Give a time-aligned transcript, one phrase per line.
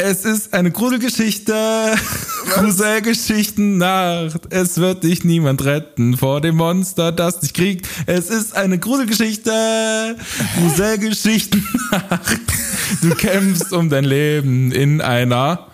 [0.00, 1.96] Es ist eine Gruselgeschichte.
[2.50, 4.42] Gruselgeschichten-Nacht.
[4.50, 7.88] Es wird dich niemand retten vor dem Monster, das dich kriegt.
[8.06, 10.16] Es ist eine Gruselgeschichte.
[10.56, 12.40] Gruselgeschichten-Nacht.
[13.02, 15.66] Du kämpfst um dein Leben in einer.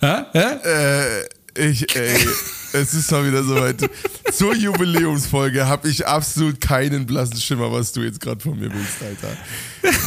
[0.00, 0.22] Hä?
[0.32, 0.44] Hä?
[0.62, 2.24] Äh, ich, ey,
[2.72, 3.88] es ist mal wieder soweit.
[4.32, 9.02] Zur Jubiläumsfolge habe ich absolut keinen blassen Schimmer, was du jetzt gerade von mir willst,
[9.02, 9.36] Alter.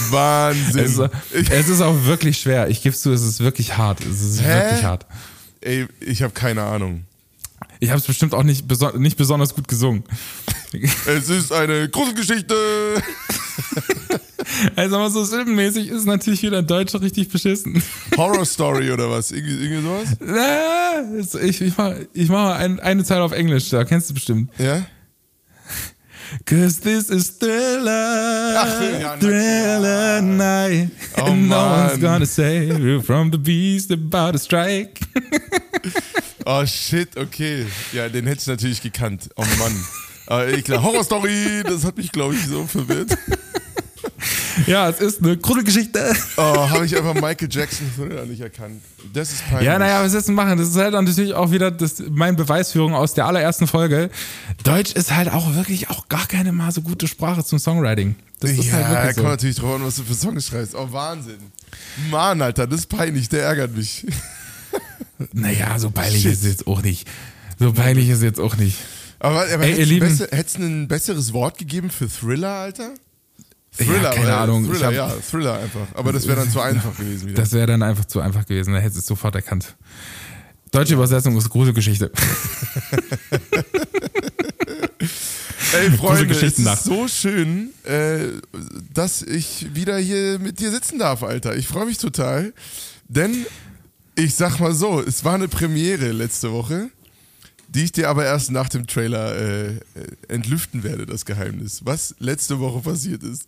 [0.09, 0.85] Wahnsinn.
[0.85, 2.69] Es, ist- es ist auch wirklich schwer.
[2.69, 4.01] Ich gebe zu, es ist wirklich hart.
[4.05, 4.47] Es ist Hä?
[4.63, 5.05] wirklich hart.
[5.61, 7.05] Ey, ich habe keine Ahnung.
[7.79, 10.03] Ich habe es bestimmt auch nicht, beso nicht besonders gut gesungen.
[11.07, 12.55] Es ist eine Gruselgeschichte.
[14.75, 17.81] Also aber so silbenmäßig ist natürlich wieder in Deutsch richtig beschissen.
[18.17, 19.31] Horror Story oder was?
[19.31, 20.07] Irgendwie, irgendwie sowas?
[20.19, 24.13] Na, ich, ich mach, ich mach mal ein, eine Zeile auf Englisch, da kennst du
[24.13, 24.51] bestimmt.
[24.57, 24.85] Ja?
[26.45, 31.89] Cause this is Thriller, Ach, ja, Thriller night, Oh, and no Mann.
[31.89, 35.01] one's gonna save you from the beast about to strike.
[36.45, 37.65] Oh shit, okay.
[37.91, 39.29] Ja, den hätte ich natürlich gekannt.
[39.35, 39.73] Oh Mann.
[40.27, 43.17] Aber ich glaube, Horror Story, das hat mich, glaube ich, so verwirrt.
[44.67, 46.13] Ja, es ist eine Gruselgeschichte.
[46.37, 48.81] Oh, habe ich einfach Michael Jackson Thriller nicht erkannt.
[49.13, 49.65] Das ist peinlich.
[49.67, 50.57] Ja, naja, was ist denn machen?
[50.57, 54.09] Das ist halt dann natürlich auch wieder das, mein Beweisführung aus der allerersten Folge.
[54.63, 58.15] Deutsch ist halt auch wirklich auch gar keine mal so gute Sprache zum Songwriting.
[58.39, 59.23] Das ist ja, halt da wirklich kommt so.
[59.31, 60.75] natürlich drauf an, was du für Songs schreibst.
[60.75, 61.37] Oh, Wahnsinn.
[62.09, 64.05] Mann, Alter, das ist peinlich, der ärgert mich.
[65.33, 66.31] Naja, so peinlich Shit.
[66.33, 67.07] ist es jetzt auch nicht.
[67.59, 68.77] So peinlich ist es jetzt auch nicht.
[69.19, 72.89] Aber, aber Ey, du besser- hättest du ein besseres Wort gegeben für Thriller, Alter?
[73.79, 74.63] Ja, keine weil- Ahnung.
[74.65, 75.87] Ich Thriller, hab- ja, Thriller einfach.
[75.93, 77.35] Aber das wäre dann zu einfach gewesen wieder.
[77.41, 79.75] Das wäre dann einfach zu einfach gewesen, da hättest du es sofort erkannt.
[80.71, 82.11] Deutsche Übersetzung ist Gruselgeschichte.
[85.73, 88.25] Ey, Freunde, es ist so schön, äh,
[88.93, 91.55] dass ich wieder hier mit dir sitzen darf, Alter.
[91.55, 92.53] Ich freue mich total,
[93.07, 93.45] denn
[94.15, 96.89] ich sag mal so, es war eine Premiere letzte Woche,
[97.73, 99.79] die ich dir aber erst nach dem Trailer äh,
[100.27, 103.47] entlüften werde, das Geheimnis, was letzte Woche passiert ist.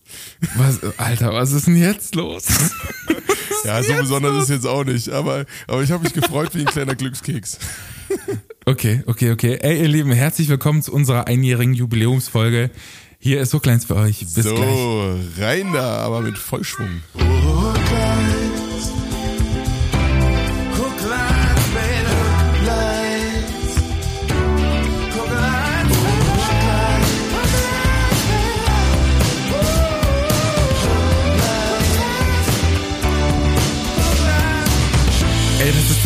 [0.55, 2.45] Was, Alter, was ist denn jetzt los?
[3.65, 6.65] Ja, so besonders ist jetzt auch nicht, aber, aber ich habe mich gefreut wie ein
[6.65, 7.57] kleiner Glückskeks.
[8.65, 9.57] Okay, okay, okay.
[9.61, 12.71] Ey, ihr Lieben, herzlich willkommen zu unserer einjährigen Jubiläumsfolge.
[13.19, 14.19] Hier ist so kleins für euch.
[14.19, 15.39] Bis so, gleich.
[15.39, 17.01] rein da, aber mit Vollschwung.
[17.15, 17.52] Ey,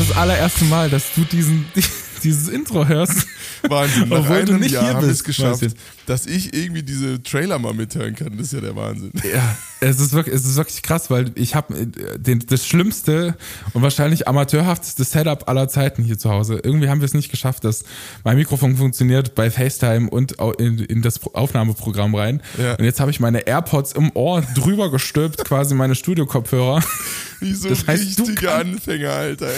[0.07, 1.65] das allererste Mal, dass du diesen,
[2.23, 3.27] dieses Intro hörst.
[3.67, 4.09] Wahnsinn.
[4.09, 5.75] Nach Obwohl du einem nicht Jahr hier haben wir bist, es geschafft, weißt
[6.07, 8.37] dass ich irgendwie diese Trailer mal mithören kann.
[8.37, 9.11] Das ist ja der Wahnsinn.
[9.33, 11.85] Ja, es ist wirklich, es ist wirklich krass, weil ich habe
[12.17, 13.35] den das schlimmste
[13.73, 16.61] und wahrscheinlich amateurhafteste Setup aller Zeiten hier zu Hause.
[16.63, 17.83] Irgendwie haben wir es nicht geschafft, dass
[18.23, 22.41] mein Mikrofon funktioniert bei FaceTime und in, in das Aufnahmeprogramm rein.
[22.57, 22.75] Ja.
[22.75, 26.81] Und jetzt habe ich meine AirPods im Ohr drüber gestülpt, quasi meine Studio-Kopfhörer.
[27.41, 29.49] Wie so Das heißt, richtige Anfänger, Alter.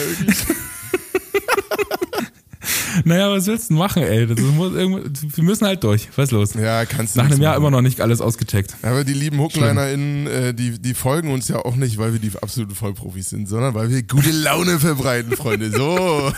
[3.04, 4.26] Naja, was willst du machen, ey?
[4.28, 6.10] Das muss wir müssen halt durch.
[6.16, 6.54] Was ist los?
[6.54, 7.62] Ja, kannst du Nach einem Jahr machen.
[7.64, 8.76] immer noch nicht alles ausgecheckt.
[8.82, 12.32] Aber die lieben Hookliner*innen, äh, die, die folgen uns ja auch nicht, weil wir die
[12.42, 15.72] absoluten Vollprofis sind, sondern weil wir gute Laune verbreiten, Freunde.
[15.72, 16.32] So.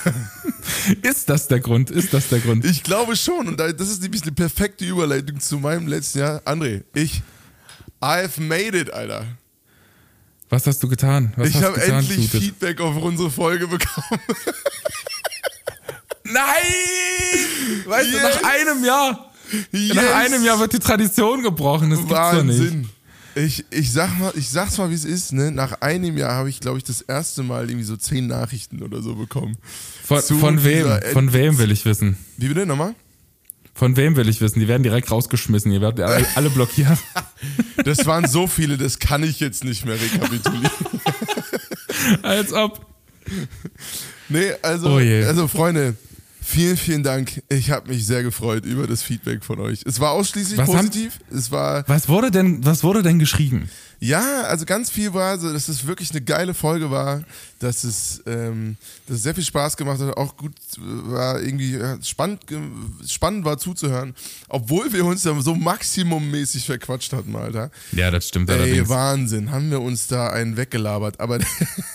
[1.02, 1.90] Ist das der Grund?
[1.92, 2.66] Ist das der Grund?
[2.66, 3.48] Ich glaube schon.
[3.48, 6.42] Und da- das ist nämlich eine perfekte Überleitung zu meinem letzten Jahr.
[6.46, 7.22] André, ich.
[8.02, 9.26] I've made it, Alter.
[10.50, 11.34] Was hast du getan?
[11.38, 12.30] Was ich habe endlich?
[12.30, 14.20] Feedback auf unsere Folge bekommen.
[16.34, 17.84] Nein!
[17.86, 18.22] Weißt Yes!
[18.22, 19.32] du, nach einem Jahr.
[19.72, 19.96] Yes!
[19.96, 21.90] Nach einem Jahr wird die Tradition gebrochen.
[21.90, 22.60] Das gibt's doch nicht.
[22.60, 22.90] Wahnsinn.
[23.34, 25.32] Ich, ich, sag mal, ich sag's mal, wie es ist.
[25.32, 25.52] Ne?
[25.52, 29.02] Nach einem Jahr habe ich, glaube ich, das erste Mal irgendwie so zehn Nachrichten oder
[29.02, 29.58] so bekommen.
[30.04, 30.84] Von, von wem?
[30.84, 32.18] dieser Von wem will ich wissen?
[32.38, 32.94] Wie bitte nochmal?
[33.74, 34.60] Von wem will ich wissen?
[34.60, 35.72] Die werden direkt rausgeschmissen.
[35.72, 36.98] Ihr werdet alle, alle blockiert.
[37.86, 40.72] Das waren so viele, das kann ich jetzt nicht mehr rekapitulieren.
[42.22, 42.86] Als ob.
[44.28, 45.96] Nee, also, Oh also Freunde,
[46.42, 47.42] vielen, vielen Dank.
[47.50, 49.82] Ich habe mich sehr gefreut über das Feedback von euch.
[49.86, 51.20] Es war ausschließlich Was haben- positiv.
[51.32, 53.70] Es war, Was wurde denn, was wurde denn geschrieben?
[54.04, 57.24] ja, also ganz viel war, so, dass es wirklich eine geile Folge war,
[57.60, 60.80] dass es, ähm, dass es sehr viel Spaß gemacht hat, auch gut äh,
[61.12, 62.42] war, irgendwie ja, spannend,
[63.08, 64.16] spannend war zuzuhören,
[64.50, 67.70] obwohl wir uns ja so maximummäßig verquatscht hatten, Alter.
[67.92, 68.90] Ja, das stimmt Ey, allerdings.
[68.90, 71.20] Wahnsinn, haben wir uns da einen weggelabert.
[71.20, 71.38] Aber,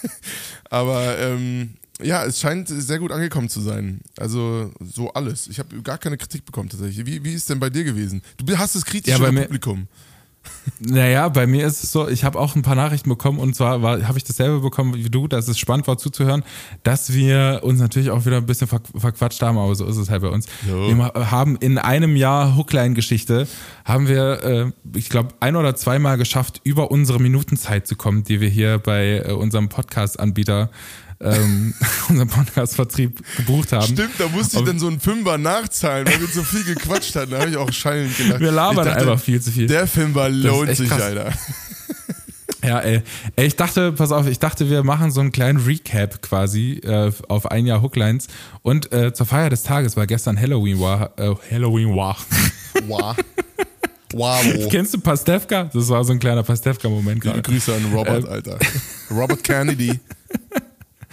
[0.71, 4.01] aber ähm, ja, es scheint sehr gut angekommen zu sein.
[4.19, 5.49] Also so alles.
[5.49, 7.07] Ich habe gar keine Kritik bekommen tatsächlich.
[7.07, 8.23] Wie, wie ist denn bei dir gewesen?
[8.37, 9.87] Du hast das Ja, kritische mir- Publikum.
[10.79, 13.81] Naja, bei mir ist es so, ich habe auch ein paar Nachrichten bekommen und zwar
[13.83, 16.45] habe ich dasselbe bekommen wie du, dass es spannend war zuzuhören,
[16.85, 20.09] dass wir uns natürlich auch wieder ein bisschen ver verquatscht haben, aber so ist es
[20.09, 20.47] halt bei uns.
[20.69, 20.89] Jo.
[20.89, 23.49] Wir haben in einem Jahr Hookline-Geschichte,
[23.85, 28.41] haben wir, äh, ich glaube, ein oder zweimal geschafft, über unsere Minutenzeit zu kommen, die
[28.41, 30.71] wir hier bei äh, unserem Podcast-Anbieter
[31.21, 31.75] ähm,
[32.09, 33.87] unseren Podcast-Vertrieb gebucht haben.
[33.93, 37.33] Stimmt, da musste ich dann so einen Fünfer nachzahlen, weil wir so viel gequatscht hatten.
[37.33, 38.41] Da habe ich auch schallend gedacht.
[38.41, 39.67] Wir labern dachte, einfach viel zu viel.
[39.67, 41.03] Der Fünfer lohnt sich, krass.
[41.03, 41.33] Alter.
[42.67, 43.03] Ja, ey.
[43.37, 43.47] ey.
[43.47, 47.51] Ich dachte, pass auf, ich dachte, wir machen so einen kleinen Recap quasi äh, auf
[47.51, 48.27] ein Jahr Hooklines.
[48.63, 52.17] Und äh, zur Feier des Tages, weil gestern Halloween war, äh, Halloween war.
[52.87, 53.17] Wow.
[54.13, 54.41] Wow.
[54.71, 55.65] Kennst du Pastewka?
[55.65, 57.43] Das war so ein kleiner Pastewka-Moment gerade.
[57.43, 58.31] Grüße an Robert, ähm.
[58.31, 58.59] Alter.
[59.11, 60.01] Robert Kennedy.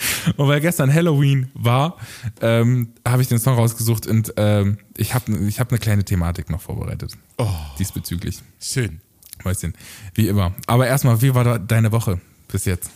[0.38, 1.98] Und weil gestern Halloween war,
[2.42, 6.50] ähm, habe ich den Song rausgesucht und ähm, ich habe ich hab eine kleine Thematik
[6.50, 7.14] noch vorbereitet.
[7.38, 7.48] Oh,
[7.80, 8.40] diesbezüglich.
[8.60, 9.02] Schön.
[9.44, 9.74] Mäuschen.
[10.14, 10.54] Wie immer.
[10.68, 12.90] Aber erstmal, wie war deine Woche bis jetzt?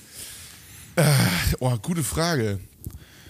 [0.95, 1.04] Äh,
[1.59, 2.59] oh, gute Frage.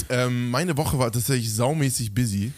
[0.10, 2.52] Ähm, meine Woche war tatsächlich saumäßig busy,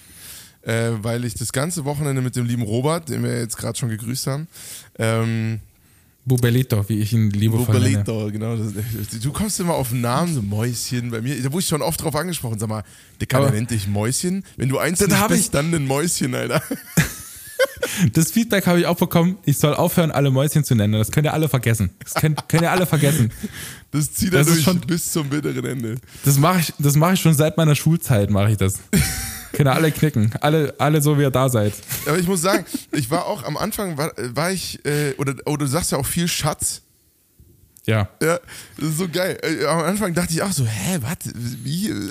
[0.61, 3.89] äh, weil ich das ganze Wochenende mit dem lieben Robert, den wir jetzt gerade schon
[3.89, 4.47] gegrüßt haben,
[4.97, 5.61] ähm,
[6.29, 8.31] Bubelito, wie ich ihn liebevoll Bubelito, nenne.
[8.31, 8.55] genau.
[9.21, 11.11] Du kommst immer auf den Namen, so Mäuschen.
[11.11, 12.57] Bei mir, da wurde ich schon oft drauf angesprochen.
[12.57, 12.83] Sag mal,
[13.19, 14.45] der kann nennt dich Mäuschen.
[14.55, 16.63] Wenn du eins nicht bist, ich, dann ein Mäuschen, Alter.
[18.13, 20.93] Das Feedback habe ich auch bekommen, ich soll aufhören, alle Mäuschen zu nennen.
[20.93, 21.89] Das könnt ihr alle vergessen.
[22.03, 23.31] Das könnt, könnt ihr alle vergessen.
[23.91, 25.95] Das zieht er durch schon, bis zum bitteren Ende.
[26.23, 28.75] Das mache ich, das ich schon seit meiner Schulzeit, mache ich das.
[29.53, 30.31] Können alle knicken.
[30.41, 31.73] Alle, alle so, wie ihr da seid.
[32.05, 35.65] Aber ich muss sagen, ich war auch am Anfang, war, war ich, äh, oder, oder
[35.65, 36.81] du sagst ja auch viel Schatz.
[37.85, 38.09] Ja.
[38.21, 38.39] Ja,
[38.77, 39.39] das ist so geil.
[39.41, 41.33] Äh, am Anfang dachte ich auch so, hä, was?
[41.33, 41.91] Wie?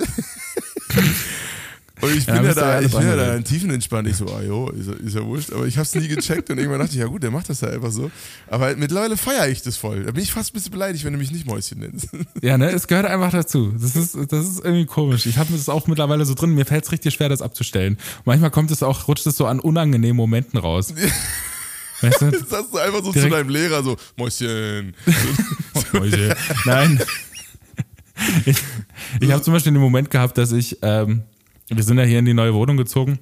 [2.01, 4.07] Und ich bin ja, ja da, ich bin ja da in Tiefen entspannt.
[4.07, 5.51] Ich so, ah jo, ist, ist ja wurscht.
[5.51, 7.69] Aber ich hab's nie gecheckt und irgendwann dachte ich, ja gut, der macht das ja
[7.69, 8.09] einfach so.
[8.47, 10.03] Aber mittlerweile feiere ich das voll.
[10.03, 12.09] Da bin ich fast ein bisschen beleidigt, wenn du mich nicht Mäuschen nennst.
[12.41, 13.73] Ja, ne, es gehört einfach dazu.
[13.77, 15.25] Das ist, das ist irgendwie komisch.
[15.25, 17.97] Ich habe das auch mittlerweile so drin, mir fällt es richtig schwer, das abzustellen.
[18.23, 20.93] manchmal kommt es auch, rutscht es so an unangenehmen Momenten raus.
[22.01, 22.31] Weißt du?
[22.31, 23.31] Das sagst du einfach so Direkt.
[23.31, 24.95] zu deinem Lehrer, so, Mäuschen.
[25.93, 26.33] Mäuschen.
[26.65, 27.01] Nein.
[28.45, 28.57] Ich,
[29.19, 31.23] ich habe zum Beispiel den Moment gehabt, dass ich ähm,
[31.69, 33.19] wir sind ja hier in die neue Wohnung gezogen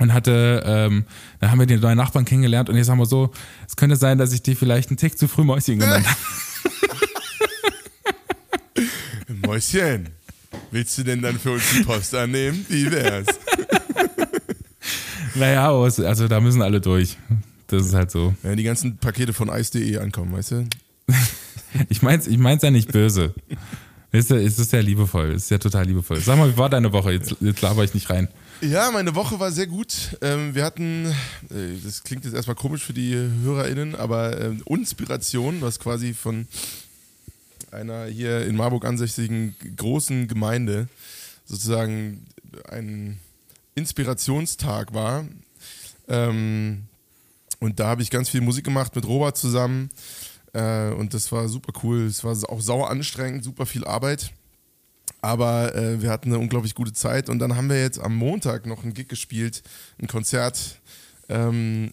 [0.00, 1.04] und hatte, ähm,
[1.40, 3.30] da haben wir die neuen Nachbarn kennengelernt und jetzt sagen wir so,
[3.66, 6.18] es könnte sein, dass ich die vielleicht einen Tick zu früh Mäuschen genannt habe.
[9.46, 10.08] Mäuschen,
[10.70, 12.64] willst du denn dann für uns die Post annehmen?
[12.68, 13.26] Wie wär's?
[15.34, 17.16] naja, also da müssen alle durch.
[17.68, 18.34] Das ist halt so.
[18.42, 20.66] Ja, die ganzen Pakete von ice.de ankommen, weißt du?
[21.88, 23.34] ich mein's, ich mein's ja nicht böse.
[24.16, 26.20] Es ist, sehr liebevoll, es ist ja total liebevoll.
[26.20, 27.10] Sag mal, wie war deine Woche?
[27.10, 28.28] Jetzt, jetzt laber ich nicht rein.
[28.60, 30.16] Ja, meine Woche war sehr gut.
[30.22, 31.06] Ähm, wir hatten,
[31.50, 36.46] äh, das klingt jetzt erstmal komisch für die HörerInnen, aber ähm, Inspiration, was quasi von
[37.72, 40.86] einer hier in Marburg ansässigen großen Gemeinde
[41.44, 42.24] sozusagen
[42.68, 43.18] ein
[43.74, 45.26] Inspirationstag war.
[46.06, 46.84] Ähm,
[47.58, 49.90] und da habe ich ganz viel Musik gemacht mit Robert zusammen.
[50.54, 52.06] Äh, und das war super cool.
[52.06, 54.32] Es war auch sauer anstrengend, super viel Arbeit.
[55.20, 57.28] Aber äh, wir hatten eine unglaublich gute Zeit.
[57.28, 59.62] Und dann haben wir jetzt am Montag noch ein Gig gespielt,
[60.00, 60.80] ein Konzert.
[61.28, 61.90] Ähm,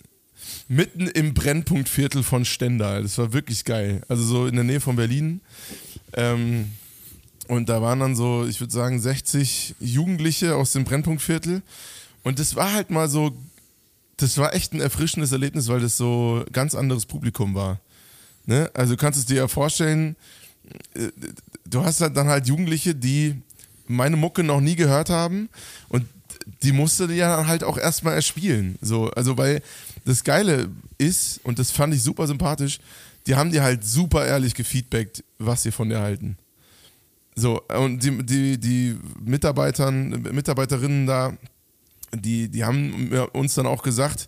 [0.67, 3.03] mitten im Brennpunktviertel von Stendal.
[3.03, 4.01] Das war wirklich geil.
[4.07, 5.41] Also so in der Nähe von Berlin.
[6.13, 6.71] Ähm,
[7.47, 11.61] und da waren dann so, ich würde sagen, 60 Jugendliche aus dem Brennpunktviertel.
[12.23, 13.35] Und das war halt mal so,
[14.17, 17.79] das war echt ein erfrischendes Erlebnis, weil das so ganz anderes Publikum war.
[18.45, 18.69] Ne?
[18.73, 20.15] Also du kannst es dir ja vorstellen,
[20.93, 21.09] äh,
[21.65, 23.41] du hast halt dann halt Jugendliche, die
[23.87, 25.49] meine Mucke noch nie gehört haben
[25.89, 26.05] und
[26.63, 28.77] die musste dir ja halt auch erstmal erspielen.
[28.81, 29.61] So, also weil
[30.05, 32.79] das Geile ist, und das fand ich super sympathisch,
[33.27, 36.37] die haben dir halt super ehrlich gefeedbackt, was sie von dir halten.
[37.35, 41.33] So, und die, die, die Mitarbeitern, Mitarbeiterinnen da,
[42.13, 44.27] die, die haben uns dann auch gesagt,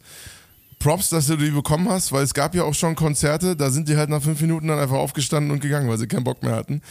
[0.84, 3.88] Props, dass du die bekommen hast, weil es gab ja auch schon Konzerte, da sind
[3.88, 6.58] die halt nach fünf Minuten dann einfach aufgestanden und gegangen, weil sie keinen Bock mehr
[6.58, 6.82] hatten.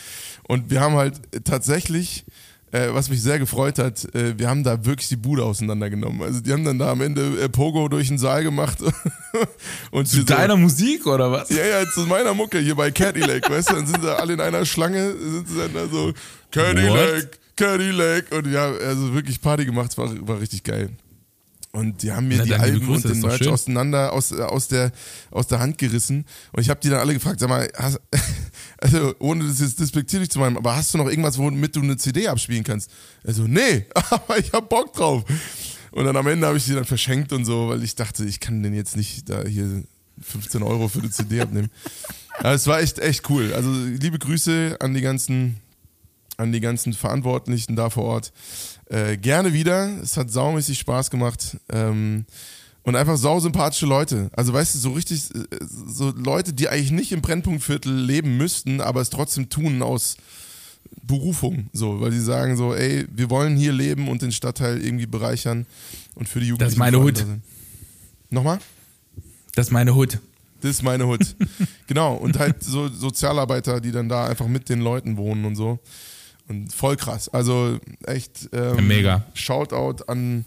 [0.48, 2.24] Und wir haben halt tatsächlich,
[2.70, 6.22] äh, was mich sehr gefreut hat, äh, wir haben da wirklich die Bude auseinandergenommen.
[6.22, 8.78] Also die haben dann da am Ende äh, Pogo durch den Saal gemacht.
[9.90, 11.50] und zu deiner so, Musik oder was?
[11.50, 14.40] Ja, ja, zu meiner Mucke hier bei Cadillac, weißt du, dann sind da alle in
[14.40, 16.14] einer Schlange, sind sie dann da so,
[16.50, 20.88] Cadillac, Cadillac und ja, also wirklich Party gemacht, war, war richtig geil.
[21.74, 24.92] Und die haben mir Na, die Alben und den Merch auseinander aus, aus, der,
[25.30, 26.26] aus der Hand gerissen.
[26.52, 27.98] Und ich habe die dann alle gefragt, sag mal, hast,
[28.78, 31.96] also ohne das jetzt despektierlich zu meinen, aber hast du noch irgendwas, womit du eine
[31.96, 32.90] CD abspielen kannst?
[33.24, 35.24] Also, nee, aber ich hab Bock drauf.
[35.92, 38.40] Und dann am Ende habe ich sie dann verschenkt und so, weil ich dachte, ich
[38.40, 39.84] kann den jetzt nicht da hier
[40.20, 41.70] 15 Euro für eine CD abnehmen.
[42.38, 43.52] Aber es war echt, echt cool.
[43.54, 45.56] Also liebe Grüße an die ganzen,
[46.36, 48.32] an die ganzen Verantwortlichen da vor Ort.
[48.92, 49.88] Äh, gerne wieder.
[50.02, 51.56] Es hat saumäßig Spaß gemacht.
[51.70, 52.26] Ähm,
[52.82, 54.28] und einfach sausympathische Leute.
[54.34, 58.82] Also weißt du, so richtig, äh, so Leute, die eigentlich nicht im Brennpunktviertel leben müssten,
[58.82, 60.16] aber es trotzdem tun aus
[61.04, 65.06] Berufung, so, weil sie sagen so, ey, wir wollen hier leben und den Stadtteil irgendwie
[65.06, 65.64] bereichern
[66.14, 66.68] und für die Jugendlichen.
[66.68, 67.24] Das ist meine Hut.
[68.28, 68.58] Nochmal?
[69.54, 70.18] Das ist meine Hut.
[70.60, 71.34] Das ist meine Hut.
[71.86, 72.14] genau.
[72.14, 75.78] Und halt so Sozialarbeiter, die dann da einfach mit den Leuten wohnen und so.
[76.48, 77.28] Und voll krass.
[77.28, 79.24] Also echt ähm, mega.
[79.34, 80.44] Shoutout an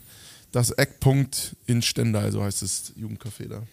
[0.51, 3.63] das Eckpunkt in Stendal, so heißt das Jugendcafé da.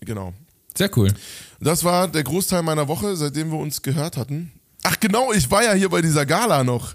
[0.00, 0.34] Genau.
[0.76, 1.12] Sehr cool.
[1.60, 4.52] Das war der Großteil meiner Woche, seitdem wir uns gehört hatten.
[4.82, 6.94] Ach genau, ich war ja hier bei dieser Gala noch.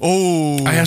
[0.00, 0.60] Oh.
[0.64, 0.84] Ah ja,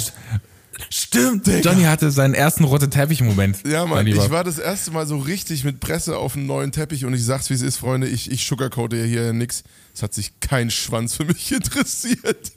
[0.89, 1.71] Stimmt, Digga.
[1.71, 3.67] Johnny hatte seinen ersten rote Teppich-Moment.
[3.67, 7.05] Ja, Mann, ich war das erste Mal so richtig mit Presse auf einem neuen Teppich
[7.05, 9.63] und ich sag's, wie es ist, Freunde, ich, ich sugarcoate ja hier nix.
[9.93, 12.51] Es hat sich kein Schwanz für mich interessiert.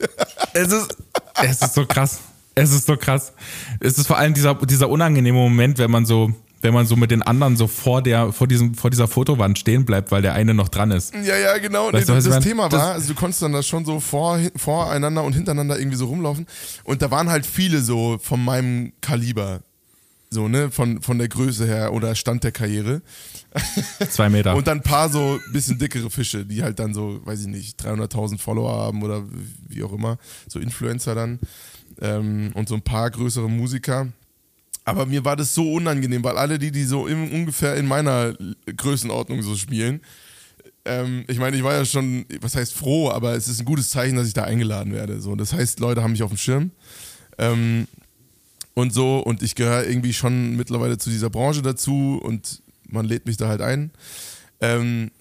[0.53, 0.97] es ist,
[1.41, 2.19] es ist so krass.
[2.53, 3.33] Es ist so krass.
[3.79, 7.11] Es ist vor allem dieser, dieser unangenehme Moment, wenn man so, wenn man so mit
[7.11, 10.53] den anderen so vor der, vor diesem, vor dieser Fotowand stehen bleibt, weil der eine
[10.53, 11.13] noch dran ist.
[11.13, 11.91] Ja, ja, genau.
[11.91, 15.23] Weißt nee, das, das Thema war, also du konntest dann da schon so vor, voreinander
[15.23, 16.45] und hintereinander irgendwie so rumlaufen.
[16.83, 19.61] Und da waren halt viele so von meinem Kaliber.
[20.33, 23.01] So, ne, von, von der Größe her oder Stand der Karriere.
[24.09, 24.55] Zwei Meter.
[24.55, 27.83] Und dann ein paar so bisschen dickere Fische, die halt dann so, weiß ich nicht,
[27.83, 29.23] 300.000 Follower haben oder
[29.67, 30.17] wie auch immer.
[30.47, 31.39] So Influencer dann
[31.99, 34.07] ähm, und so ein paar größere Musiker.
[34.83, 38.35] Aber mir war das so unangenehm, weil alle die, die so im, ungefähr in meiner
[38.65, 40.01] Größenordnung so spielen,
[40.85, 43.89] ähm, ich meine, ich war ja schon, was heißt froh, aber es ist ein gutes
[43.91, 45.21] Zeichen, dass ich da eingeladen werde.
[45.21, 46.71] So, das heißt, Leute haben mich auf dem Schirm.
[47.37, 47.87] Ähm,
[48.73, 53.25] und so, und ich gehöre irgendwie schon mittlerweile zu dieser Branche dazu und man lädt
[53.25, 53.91] mich da halt ein.
[54.59, 55.11] Ähm,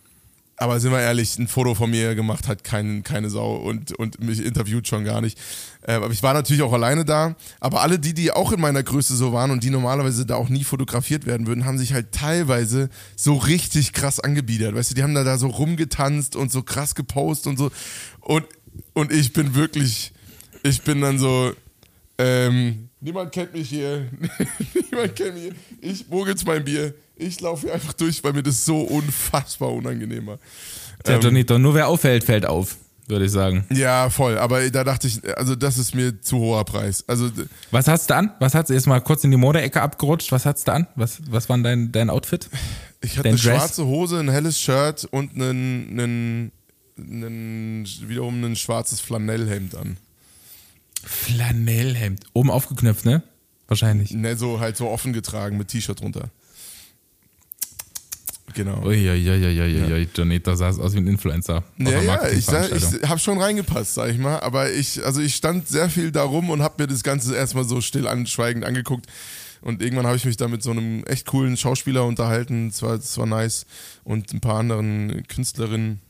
[0.61, 4.23] aber sind wir ehrlich, ein Foto von mir gemacht hat kein, keine Sau und, und
[4.23, 5.38] mich interviewt schon gar nicht.
[5.81, 7.35] Äh, aber ich war natürlich auch alleine da.
[7.61, 10.50] Aber alle die, die auch in meiner Größe so waren und die normalerweise da auch
[10.50, 14.75] nie fotografiert werden würden, haben sich halt teilweise so richtig krass angebiedert.
[14.75, 17.71] Weißt du, die haben da, da so rumgetanzt und so krass gepostet und so.
[18.21, 18.45] Und,
[18.93, 20.12] und ich bin wirklich,
[20.62, 21.55] ich bin dann so,
[22.19, 24.11] ähm, niemand kennt mich hier.
[24.90, 25.55] niemand kennt mich hier.
[25.81, 26.95] Ich, wo gibt's mein Bier?
[27.17, 30.39] Ich laufe hier einfach durch, weil mir das so unfassbar unangenehm war.
[31.07, 32.77] Der ähm, Donito, nur wer auffällt, fällt auf,
[33.09, 33.67] würde ich sagen.
[33.71, 34.39] Ja, voll.
[34.39, 37.05] Aber da dachte ich, also das ist mir zu hoher Preis.
[37.07, 37.31] Also
[37.71, 38.33] was hast du an?
[38.41, 40.33] Was hast du jetzt mal kurz in die Modeecke abgerutscht?
[40.33, 40.87] Was hast du an?
[40.97, 42.49] Was, was war dein, dein Outfit?
[43.03, 43.57] Ich hatte dein eine Dress?
[43.57, 46.53] schwarze Hose, ein helles Shirt und einen, einen,
[46.99, 49.97] einen, wiederum ein schwarzes Flanellhemd an.
[51.03, 52.25] Flanellhemd.
[52.35, 53.23] Oben aufgeknöpft, ne?
[53.71, 54.11] Wahrscheinlich.
[54.11, 56.29] Ne, so halt so offen getragen mit T-Shirt drunter.
[58.55, 58.83] Genau.
[58.85, 60.09] Uiuiuiui, ja.
[60.12, 61.62] Jonita sah aus wie ein Influencer.
[61.79, 64.41] Ja, ja, ich, ich habe schon reingepasst, sag ich mal.
[64.41, 67.65] Aber ich, also ich stand sehr viel da rum und habe mir das Ganze erstmal
[67.65, 69.07] so still anschweigend angeguckt.
[69.61, 72.71] Und irgendwann habe ich mich da mit so einem echt coolen Schauspieler unterhalten.
[72.71, 73.67] Das war, das war nice.
[74.03, 76.00] Und ein paar anderen Künstlerinnen,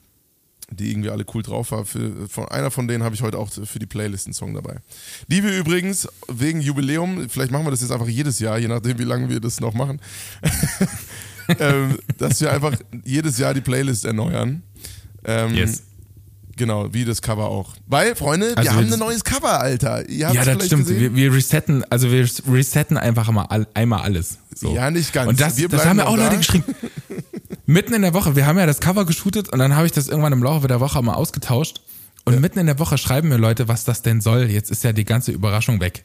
[0.71, 1.85] die irgendwie alle cool drauf waren.
[1.85, 4.77] Für, von, einer von denen habe ich heute auch für die Playlist einen Song dabei.
[5.29, 8.99] Die wir übrigens wegen Jubiläum, vielleicht machen wir das jetzt einfach jedes Jahr, je nachdem,
[8.99, 10.00] wie lange wir das noch machen.
[11.59, 12.75] ähm, dass wir einfach
[13.05, 14.62] jedes Jahr die Playlist erneuern.
[15.25, 15.83] Ähm, yes.
[16.57, 17.75] Genau, wie das Cover auch.
[17.87, 20.11] Weil, Freunde, also wir haben ein neues Cover, Alter.
[20.11, 20.89] ja, das stimmt.
[20.89, 24.39] Wir, wir, resetten, also wir resetten einfach mal einmal alles.
[24.55, 24.75] So.
[24.75, 25.31] Ja, nicht ganz.
[25.31, 26.25] Und das, das haben ja auch da.
[26.25, 26.65] Leute geschrieben.
[27.71, 30.09] mitten in der Woche, wir haben ja das Cover geshootet und dann habe ich das
[30.09, 31.81] irgendwann im Laufe der Woche mal ausgetauscht.
[32.25, 32.41] Und ja.
[32.41, 34.50] mitten in der Woche schreiben mir Leute, was das denn soll.
[34.50, 36.05] Jetzt ist ja die ganze Überraschung weg.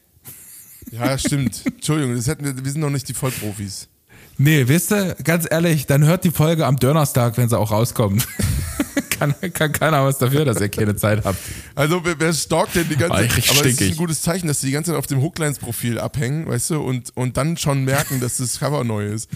[0.91, 1.61] Ja, stimmt.
[1.65, 3.89] Entschuldigung, das hätten wir, wir sind noch nicht die Vollprofis.
[4.37, 8.27] Nee, wisst ihr, ganz ehrlich, dann hört die Folge am Donnerstag, wenn sie auch rauskommt.
[9.09, 11.39] kann, kann keiner was dafür, dass ihr keine Zeit habt.
[11.73, 13.49] Also wer, wer stalkt denn die ganze Zeit?
[13.49, 16.47] Aber es ist ein gutes Zeichen, dass sie die ganze Zeit auf dem Hooklines-Profil abhängen,
[16.47, 19.29] weißt du, und, und dann schon merken, dass das Cover neu ist.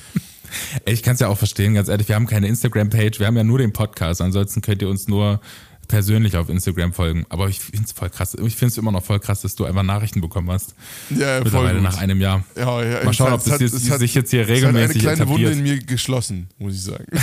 [0.86, 3.44] Ich kann es ja auch verstehen, ganz ehrlich, wir haben keine Instagram-Page, wir haben ja
[3.44, 5.40] nur den Podcast, ansonsten könnt ihr uns nur
[5.90, 7.26] persönlich auf Instagram folgen.
[7.28, 8.36] Aber ich finde es voll krass.
[8.36, 10.76] Ich finde es immer noch voll krass, dass du einfach Nachrichten bekommen hast.
[11.10, 12.46] Ja, Mittlerweile nach einem Jahr.
[12.56, 15.16] Ja, ja, Mal schauen, ob das hat, jetzt, hat, sich jetzt hier regelmäßig hat eine
[15.16, 15.58] kleine etabliert.
[15.58, 17.06] Wunde in mir geschlossen, muss ich sagen.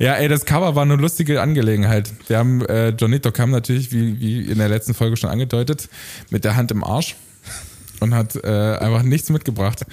[0.00, 2.10] ja, ey, das Cover war eine lustige Angelegenheit.
[2.26, 5.88] Wir haben, äh, Jonito kam natürlich, wie, wie in der letzten Folge schon angedeutet,
[6.30, 7.16] mit der Hand im Arsch
[8.00, 9.84] und hat äh, einfach nichts mitgebracht.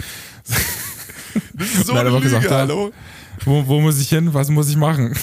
[1.53, 2.91] Das ist so eine Lüge, gesagt, hallo?
[3.43, 4.33] Wo, wo muss ich hin?
[4.33, 5.13] Was muss ich machen?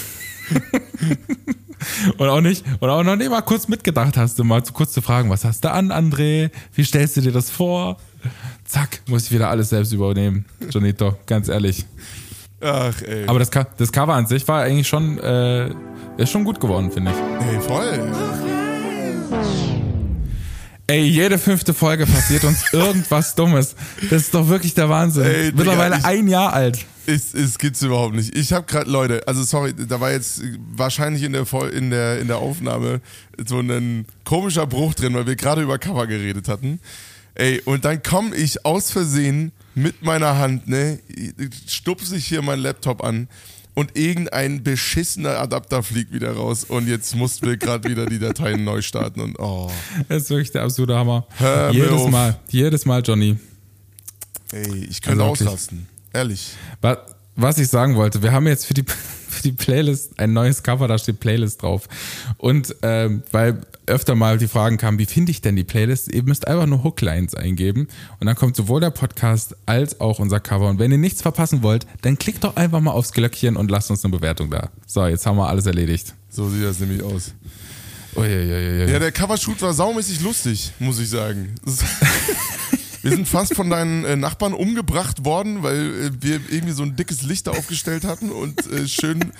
[2.17, 4.93] Und auch nicht, und auch noch nicht mal kurz mitgedacht hast, du mal zu kurz
[4.93, 6.49] zu fragen, was hast du an, André?
[6.73, 7.97] Wie stellst du dir das vor?
[8.65, 10.45] Zack, muss ich wieder alles selbst übernehmen.
[10.69, 11.85] Jonito, ganz ehrlich.
[12.61, 13.27] Ach, ey.
[13.27, 15.69] Aber das, das Cover an sich war eigentlich schon, äh,
[16.17, 17.47] ist schon gut geworden, finde ich.
[17.47, 18.56] Ey, voll.
[20.89, 23.75] Ey, jede fünfte Folge passiert uns irgendwas Dummes.
[24.09, 25.25] Das ist doch wirklich der Wahnsinn.
[25.25, 26.85] Ey, Digga, Mittlerweile ich- ein Jahr alt.
[27.09, 28.35] Es, es gibt's überhaupt nicht.
[28.35, 30.41] Ich habe gerade Leute, also sorry, da war jetzt
[30.75, 32.99] wahrscheinlich in der, in der in der Aufnahme
[33.47, 36.79] so ein komischer Bruch drin, weil wir gerade über Cover geredet hatten.
[37.35, 40.99] Ey, und dann komme ich aus Versehen mit meiner Hand, ne,
[41.69, 43.27] stupse ich hier meinen Laptop an
[43.77, 48.63] und irgendein beschissener Adapter fliegt wieder raus und jetzt mussten wir gerade wieder die Dateien
[48.63, 49.69] neu starten und oh,
[50.09, 51.27] Das ist wirklich der absolute Hammer.
[51.37, 52.07] Hör jedes.
[52.07, 53.37] Mal, jedes Mal, Johnny.
[54.51, 55.85] ey, ich könnte Also ausrasten.
[56.11, 56.53] Ehrlich.
[56.81, 57.05] Wa-
[57.39, 58.83] Was ich sagen wollte, wir haben jetzt für die,
[59.29, 61.87] für die Playlist ein neues Cover, da steht Playlist drauf.
[62.37, 66.11] Und ähm, weil öfter mal die Fragen kamen, wie finde ich denn die Playlist?
[66.11, 67.87] Ihr müsst einfach nur Hooklines eingeben
[68.19, 70.67] und dann kommt sowohl der Podcast als auch unser Cover.
[70.67, 73.91] Und wenn ihr nichts verpassen wollt, dann klickt doch einfach mal aufs Glöckchen und lasst
[73.91, 74.69] uns eine Bewertung da.
[74.87, 76.15] So, jetzt haben wir alles erledigt.
[76.29, 77.33] So sieht das nämlich aus.
[78.15, 78.91] Uiuiuiui.
[78.91, 81.53] Ja, der Covershoot war saumäßig lustig, muss ich sagen.
[83.07, 86.97] Wir sind fast von deinen äh, Nachbarn umgebracht worden, weil äh, wir irgendwie so ein
[86.97, 89.31] dickes Licht da aufgestellt hatten und äh, schön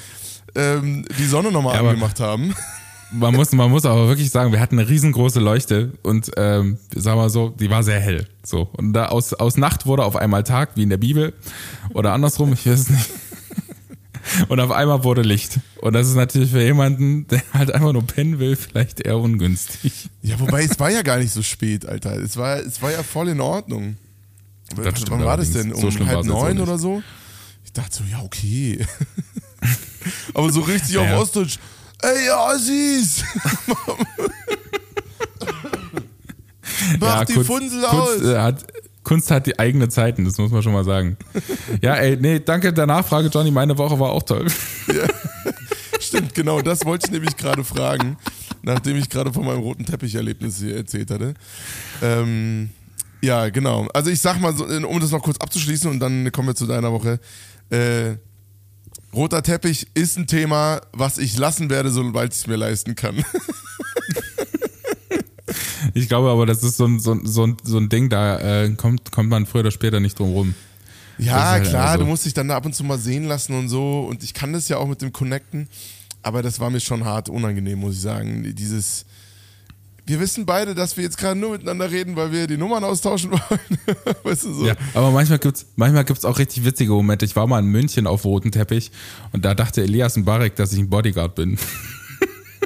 [0.56, 2.56] ähm, die Sonne nochmal Ja, angemacht haben.
[3.12, 7.20] Man muss, man muss aber wirklich sagen, wir hatten eine riesengroße Leuchte und ähm, sagen
[7.20, 8.28] wir so, die war sehr hell.
[8.44, 8.70] So.
[8.78, 11.34] Und da aus, aus Nacht wurde auf einmal Tag, wie in der Bibel.
[11.94, 13.10] Oder andersrum, ich weiß es nicht.
[14.50, 15.60] Und auf einmal wurde Licht.
[15.82, 20.10] Und das ist natürlich für jemanden, der halt einfach nur pennen will, vielleicht eher ungünstig.
[20.22, 22.16] Ja, wobei es war ja gar nicht so spät, Alter.
[22.18, 23.98] Es war, es war ja voll in Ordnung.
[24.76, 25.72] Das Wann war das denn?
[25.74, 27.02] Um So halb neun oder so?
[27.64, 28.86] Ich dachte so, ja, okay.
[30.34, 31.20] Aber so richtig auf Naja.
[31.20, 31.58] Ostdeutsch.
[32.02, 33.24] Ey, Assis!
[37.00, 38.22] Mach die Kunst- Funsel Kunst, aus!
[38.22, 38.66] äh, hat,
[39.08, 41.16] Kunst hat die eigene Zeiten, das muss man schon mal sagen.
[41.82, 43.52] Ja, ey, nee, danke der Nachfrage, Johnny.
[43.52, 44.48] Meine Woche war auch toll.
[46.00, 48.18] Stimmt, genau, das wollte ich nämlich gerade fragen,
[48.64, 51.36] nachdem ich gerade von meinem roten Teppich-Erlebnis hier erzählt hatte.
[52.02, 52.72] Ähm,
[53.22, 53.88] ja, genau.
[53.94, 56.66] Also ich sag mal, so, um das noch kurz abzuschließen und dann kommen wir zu
[56.66, 57.20] deiner Woche.
[57.70, 58.16] Äh,
[59.14, 63.24] roter Teppich ist ein Thema, was ich lassen werde, sobald ich es mir leisten kann.
[65.98, 68.40] Ich glaube aber, das ist so ein, so ein, so ein, so ein Ding, da
[68.40, 70.56] äh, kommt, kommt man früher oder später nicht drum rum.
[71.18, 72.00] Ja, halt klar, einfach so.
[72.02, 74.02] du musst dich dann da ab und zu mal sehen lassen und so.
[74.02, 75.68] Und ich kann das ja auch mit dem Connecten.
[76.22, 78.54] Aber das war mir schon hart unangenehm, muss ich sagen.
[78.56, 79.06] Dieses.
[80.06, 83.32] Wir wissen beide, dass wir jetzt gerade nur miteinander reden, weil wir die Nummern austauschen
[83.32, 83.60] wollen.
[84.24, 84.66] weißt du so?
[84.66, 87.26] Ja, aber manchmal gibt's manchmal gibt's auch richtig witzige Momente.
[87.26, 88.92] Ich war mal in München auf roten Teppich
[89.34, 91.58] und da dachte Elias Mbarek, dass ich ein Bodyguard bin.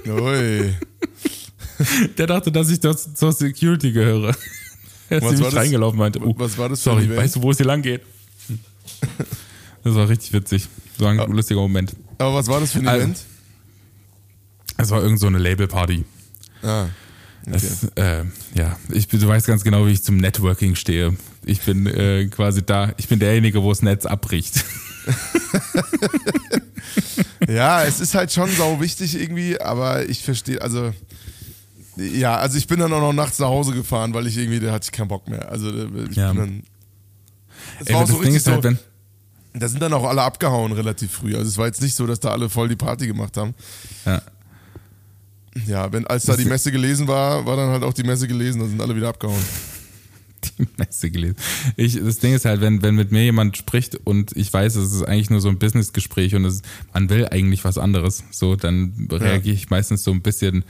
[0.08, 0.76] Ui.
[2.18, 4.36] Der dachte, dass ich das zur Security gehöre.
[5.10, 7.42] Er ist Was nämlich reingelaufen meinte, oh, Was war das für ein sorry, weißt du,
[7.42, 8.02] wo es hier lang geht?
[9.84, 10.68] Das war richtig witzig.
[11.00, 11.96] So ein lustiger Moment.
[12.20, 13.18] Aber was war das für ein Also- Event?
[14.78, 16.06] Es war irgend so eine Label-Party.
[16.62, 16.86] Ah.
[17.46, 21.18] Das, äh, ja, ich, du weißt ganz genau, wie ich zum Networking stehe.
[21.46, 24.64] Ich bin äh, quasi da, ich bin derjenige, wo das Netz abbricht.
[27.48, 30.94] Ja, es ist halt schon sau wichtig irgendwie, aber ich verstehe, also.
[31.98, 34.72] Ja, also ich bin dann auch noch nachts nach Hause gefahren, weil ich irgendwie, da
[34.72, 35.50] hatte ich keinen Bock mehr.
[35.50, 35.70] Also
[36.10, 36.32] ich Ja.
[36.32, 36.64] bin dann.
[37.80, 38.80] Es Ey, war auch das so Ding richtig ist halt, so, wenn,
[39.60, 41.36] Da sind dann auch alle abgehauen relativ früh.
[41.36, 43.54] Also es war jetzt nicht so, dass da alle voll die Party gemacht haben.
[44.06, 44.22] ja,
[45.68, 48.28] Ja, wenn als da Das- die Messe gelesen war, war dann halt auch die Messe
[48.28, 49.44] gelesen, dann sind alle wieder abgehauen.
[50.58, 51.36] die Messe gelesen.
[51.76, 54.94] Ich, das Ding ist halt, wenn, wenn mit mir jemand spricht und ich weiß, es
[54.94, 56.62] ist eigentlich nur so ein Businessgespräch und es,
[56.94, 60.64] man will eigentlich was anderes, so, dann reagiere ich meistens so ein bisschen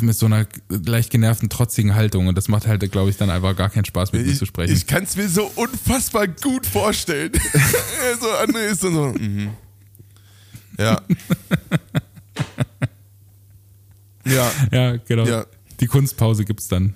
[0.00, 3.56] mit so einer leicht genervten, trotzigen Haltung und das macht halt, glaube ich, dann einfach
[3.56, 4.74] gar keinen Spaß mit Ich, zu sprechen.
[4.74, 7.32] ich kann es mir so unfassbar gut vorstellen.
[8.20, 9.06] so André ist dann so.
[9.06, 9.50] Mhm.
[10.78, 11.00] Ja.
[14.24, 14.50] ja.
[14.72, 15.26] ja, genau.
[15.26, 15.46] Ja.
[15.80, 16.94] Die Kunstpause gibt's dann.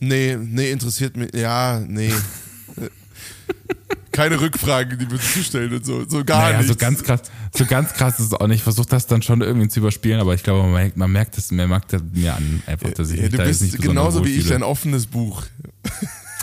[0.00, 1.34] Nee, nee, interessiert mich.
[1.34, 2.12] Ja, nee.
[4.12, 6.06] Keine Rückfragen, die würdest du stellen und so.
[6.06, 6.68] So gar naja, nicht.
[6.68, 7.22] so ganz krass,
[7.56, 8.58] so ganz krass ist es auch nicht.
[8.58, 11.38] Ich versuche das dann schon irgendwie zu überspielen, aber ich glaube, man merkt, man merkt
[11.38, 13.62] es, man merkt das mir an, einfach, dass ich ja, mich du da jetzt bist
[13.62, 15.44] nicht besonders genauso wie ich ein offenes Buch.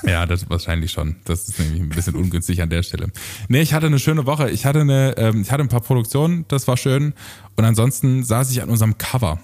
[0.04, 1.17] Ja, das wahrscheinlich schon.
[1.26, 3.12] Das ist nämlich ein bisschen ungünstig an der Stelle.
[3.48, 4.50] Nee, ich hatte eine schöne Woche.
[4.50, 7.13] Ich hatte eine, ähm, ich hatte ein paar Produktionen, das war schön.
[7.56, 9.39] Und ansonsten saß ich an unserem Cover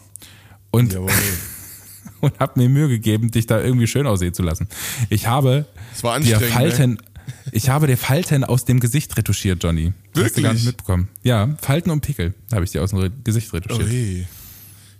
[0.71, 1.12] und, Jawohl.
[2.21, 4.67] und habe mir Mühe gegeben, dich da irgendwie schön aussehen zu lassen.
[5.10, 6.54] Ich habe Das war dir anstrengend.
[6.54, 6.97] Falten,
[7.56, 9.94] ich habe dir Falten aus dem Gesicht retuschiert, Johnny.
[9.94, 10.54] Hast du gar Wirklich?
[10.54, 11.08] nicht mitbekommen.
[11.24, 13.89] Ja, Falten und Pickel habe ich dir aus dem Gesicht retuschiert.
[13.89, 14.28] Ui.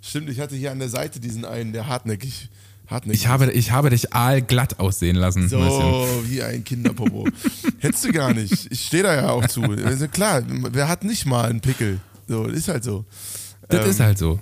[0.02, 2.50] Stimmt, ich hatte hier an der Seite diesen einen, der hartnäckig.
[2.88, 5.50] hartnäckig Ich habe, ich habe dich aalglatt aussehen lassen.
[5.50, 6.30] so Mäuschen.
[6.30, 7.28] wie ein Kinderpopo.
[7.80, 8.72] Hättest du gar nicht.
[8.72, 9.62] Ich stehe da ja auch zu.
[9.63, 12.00] Also klar, wer hat nicht mal einen Pickel?
[12.28, 13.06] So, ist halt so.
[13.70, 14.39] Das Ähm, ist halt so.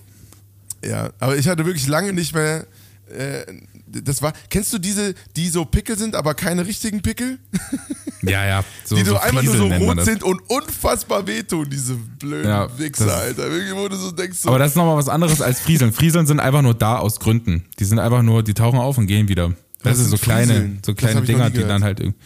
[0.86, 2.68] Ja, aber ich hatte wirklich lange nicht mehr.
[3.10, 3.46] Äh,
[3.88, 4.34] das war.
[4.50, 7.40] Kennst du diese, die so Pickel sind, aber keine richtigen Pickel?
[8.26, 8.64] Ja, ja.
[8.86, 12.70] So, die so, so einfach nur so rot sind und unfassbar wehtun, diese blöden Ja,
[12.80, 13.50] Wichser, das- Alter.
[13.50, 15.92] Irgendwie, wo du so denkst, so, Aber das ist nochmal was anderes als Frieseln.
[15.92, 17.66] Frieseln sind einfach nur da aus Gründen.
[17.80, 19.52] Die sind einfach nur, die tauchen auf und gehen wieder.
[19.84, 20.80] Das, ist so sind kleine, Frieseln?
[20.86, 22.18] so kleine Dinger, die dann halt irgendwie.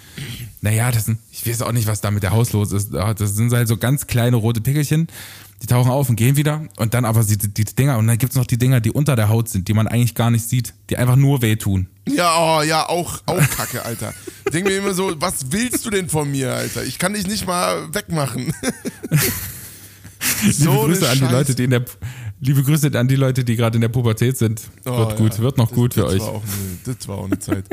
[0.62, 2.94] Naja, das sind, ich weiß auch nicht, was da mit der Haus los ist.
[2.94, 5.08] Ah, Das sind halt so ganz kleine rote Pickelchen,
[5.62, 6.62] die tauchen auf und gehen wieder.
[6.78, 9.30] Und dann aber die, die Dinger, und dann gibt's noch die Dinger, die unter der
[9.30, 11.88] Haut sind, die man eigentlich gar nicht sieht, die einfach nur wehtun.
[12.08, 14.14] Ja, oh, ja, auch, auch Kacke, Alter.
[14.46, 16.84] Ich denke mir immer so, was willst du denn von mir, Alter?
[16.84, 18.54] Ich kann dich nicht mal wegmachen.
[20.44, 21.26] liebe eine Grüße an die.
[21.26, 21.86] Leute, die in der,
[22.40, 24.62] liebe Grüße an die Leute, die gerade in der Pubertät sind.
[24.86, 25.40] Oh, wird gut, ja.
[25.40, 26.22] wird noch Das- gut für das euch.
[26.22, 27.66] War auch eine, das war auch eine Zeit.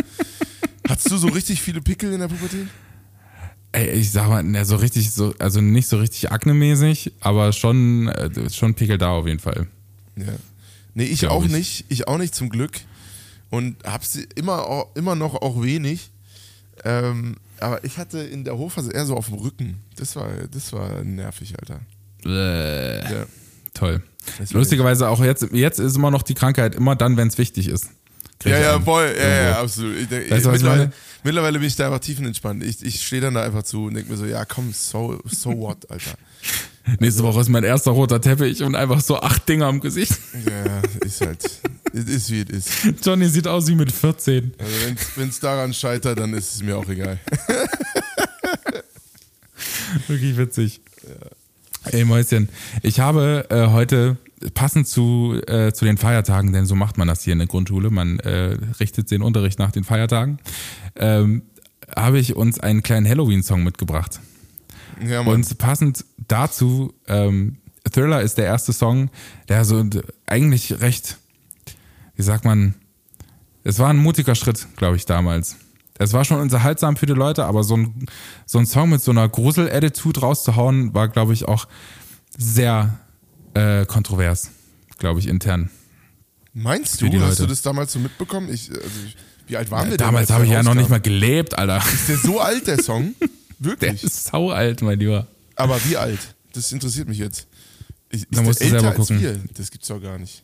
[0.88, 2.66] Hattest du so richtig viele Pickel in der Pubertät?
[3.74, 8.06] Ey, ich sag mal, ne, so richtig, so, also nicht so richtig aknemäßig, aber schon,
[8.08, 9.66] äh, schon Pickel da auf jeden Fall.
[10.16, 10.26] Ja.
[10.94, 11.50] Nee, ich Glaub auch ich.
[11.50, 11.84] nicht.
[11.88, 12.80] Ich auch nicht zum Glück.
[13.50, 16.10] Und hab sie immer, auch- immer noch auch wenig.
[16.84, 19.78] Ähm, aber ich hatte in der Hochphase eher so auf dem Rücken.
[19.96, 21.80] Das war, das war nervig, Alter.
[22.24, 23.26] Äh, Ja.
[23.74, 24.02] Toll.
[24.52, 27.88] Lustigerweise auch jetzt, jetzt ist immer noch die Krankheit immer dann, wenn es wichtig ist.
[28.44, 29.14] Ja, ich ja, voll.
[29.18, 29.96] Ja, ja, absolut.
[29.98, 32.62] Ich, denk- Weißt du, ich mittlerweile, mittlerweile bin ich da einfach tiefenentspannt.
[32.62, 35.56] Ich, ich stehe dann da einfach zu und denke mir so, ja komm, so, so
[35.58, 36.14] what, Alter.
[37.00, 40.12] Nächste Woche ist mein erster roter Teppich und einfach so acht Dinger am Gesicht.
[40.46, 41.42] Ja, ist halt,
[41.94, 42.70] es ist wie es ist.
[43.06, 44.52] Johnny sieht aus wie mit 14.
[44.58, 44.72] Also
[45.16, 47.18] wenn es daran scheitert, dann ist es mir auch egal.
[50.08, 50.80] Wirklich witzig.
[51.84, 52.48] Ey Mäuschen,
[52.82, 54.16] ich habe äh, heute
[54.54, 57.90] passend zu, äh, zu den Feiertagen, denn so macht man das hier in der Grundschule,
[57.90, 60.38] man äh, richtet den Unterricht nach den Feiertagen,
[60.96, 61.42] ähm,
[61.94, 64.20] habe ich uns einen kleinen Halloween-Song mitgebracht.
[65.06, 65.34] Ja, Mann.
[65.34, 67.58] Und passend dazu, ähm,
[67.90, 69.10] Thriller ist der erste Song,
[69.48, 69.84] der so
[70.26, 71.18] eigentlich recht,
[72.16, 72.74] wie sagt man,
[73.62, 75.56] es war ein mutiger Schritt, glaube ich, damals.
[75.98, 78.06] Es war schon unterhaltsam für die Leute, aber so ein,
[78.46, 81.68] so ein Song mit so einer Grusel-Attitude rauszuhauen, war, glaube ich, auch
[82.36, 82.98] sehr
[83.54, 84.50] äh, kontrovers,
[84.98, 85.70] glaube ich, intern.
[86.52, 88.48] Meinst du, hast du das damals so mitbekommen?
[88.52, 89.16] Ich, also ich,
[89.48, 90.06] wie alt waren wir denn?
[90.06, 91.82] Damals als habe ich der ja noch nicht mal gelebt, Alter.
[91.92, 93.14] Ist der so alt, der Song?
[93.20, 94.04] Der Wirklich?
[94.04, 95.26] ist sau alt, mein Lieber.
[95.56, 96.20] Aber wie alt?
[96.52, 97.46] Das interessiert mich jetzt.
[98.10, 99.20] Ich, ist Da musst der du selber älter als gucken.
[99.22, 99.40] wir?
[99.54, 100.42] Das gibt's doch gar nicht.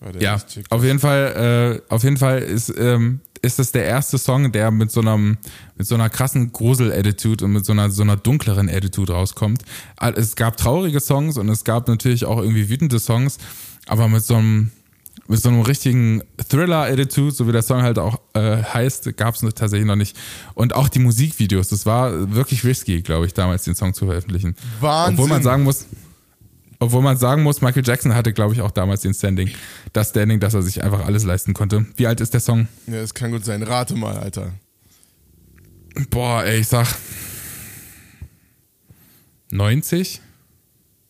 [0.00, 0.38] Warte, Ja,
[0.70, 4.70] auf jeden Fall, äh, auf jeden Fall ist, ähm, ist das der erste Song, der
[4.70, 5.36] mit so einem,
[5.76, 9.62] mit so einer krassen Grusel-Attitude und mit so einer, so einer dunkleren Attitude rauskommt.
[10.16, 13.38] Es gab traurige Songs und es gab natürlich auch irgendwie wütende Songs,
[13.86, 14.70] aber mit so einem,
[15.28, 19.40] mit so einem richtigen Thriller-Attitude, so wie der Song halt auch äh, heißt, gab es
[19.40, 20.16] tatsächlich noch nicht.
[20.54, 24.56] Und auch die Musikvideos, das war wirklich risky, glaube ich, damals den Song zu veröffentlichen.
[24.80, 25.14] Wahnsinn.
[25.14, 25.86] Obwohl man sagen muss,
[26.78, 29.50] obwohl man sagen muss, Michael Jackson hatte, glaube ich, auch damals den Standing,
[29.92, 31.86] das Standing, dass er sich einfach alles leisten konnte.
[31.96, 32.68] Wie alt ist der Song?
[32.86, 33.62] Ja, das kann gut sein.
[33.62, 34.52] Rate mal, Alter.
[36.10, 36.88] Boah, ey, ich sag
[39.50, 40.20] 90?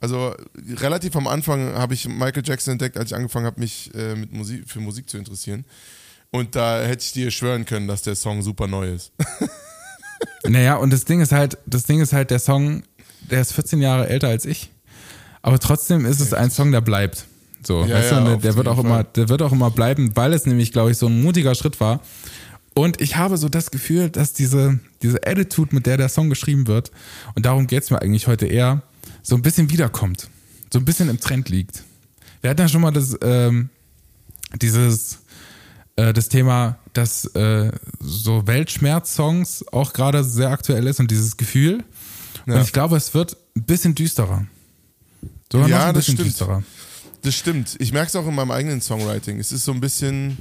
[0.00, 0.34] Also
[0.76, 4.32] relativ am Anfang habe ich Michael Jackson entdeckt, als ich angefangen habe, mich äh, mit
[4.32, 5.64] Musik, für Musik zu interessieren.
[6.30, 9.12] Und da hätte ich dir schwören können, dass der Song super neu ist.
[10.44, 12.82] Naja, und das Ding ist halt, das Ding ist halt, der Song,
[13.30, 14.70] der ist 14 Jahre älter als ich.
[15.42, 17.26] Aber trotzdem ist es ein Song, der bleibt.
[17.64, 18.84] So, Ja, weißt ja, der, der wird auch Fall.
[18.84, 21.80] immer, der wird auch immer bleiben, weil es nämlich, glaube ich, so ein mutiger Schritt
[21.80, 22.00] war.
[22.74, 26.66] Und ich habe so das Gefühl, dass diese, diese Attitude, mit der der Song geschrieben
[26.66, 26.92] wird,
[27.34, 28.82] und darum geht's mir eigentlich heute eher,
[29.22, 30.28] so ein bisschen wiederkommt.
[30.72, 31.82] So ein bisschen im Trend liegt.
[32.40, 33.68] Wir hatten ja schon mal das, ähm,
[34.62, 35.18] dieses,
[35.98, 41.84] äh, das Thema, dass äh, so Weltschmerz-Songs auch gerade sehr aktuell ist und dieses Gefühl.
[42.46, 42.54] Ja.
[42.54, 44.46] Und ich glaube, es wird ein bisschen düsterer.
[45.52, 46.28] Sogar Ja, noch ein das bisschen stimmt.
[46.28, 46.62] düsterer.
[47.22, 47.76] Das stimmt.
[47.80, 49.40] Ich merke es auch in meinem eigenen Songwriting.
[49.40, 50.38] Es ist so ein bisschen.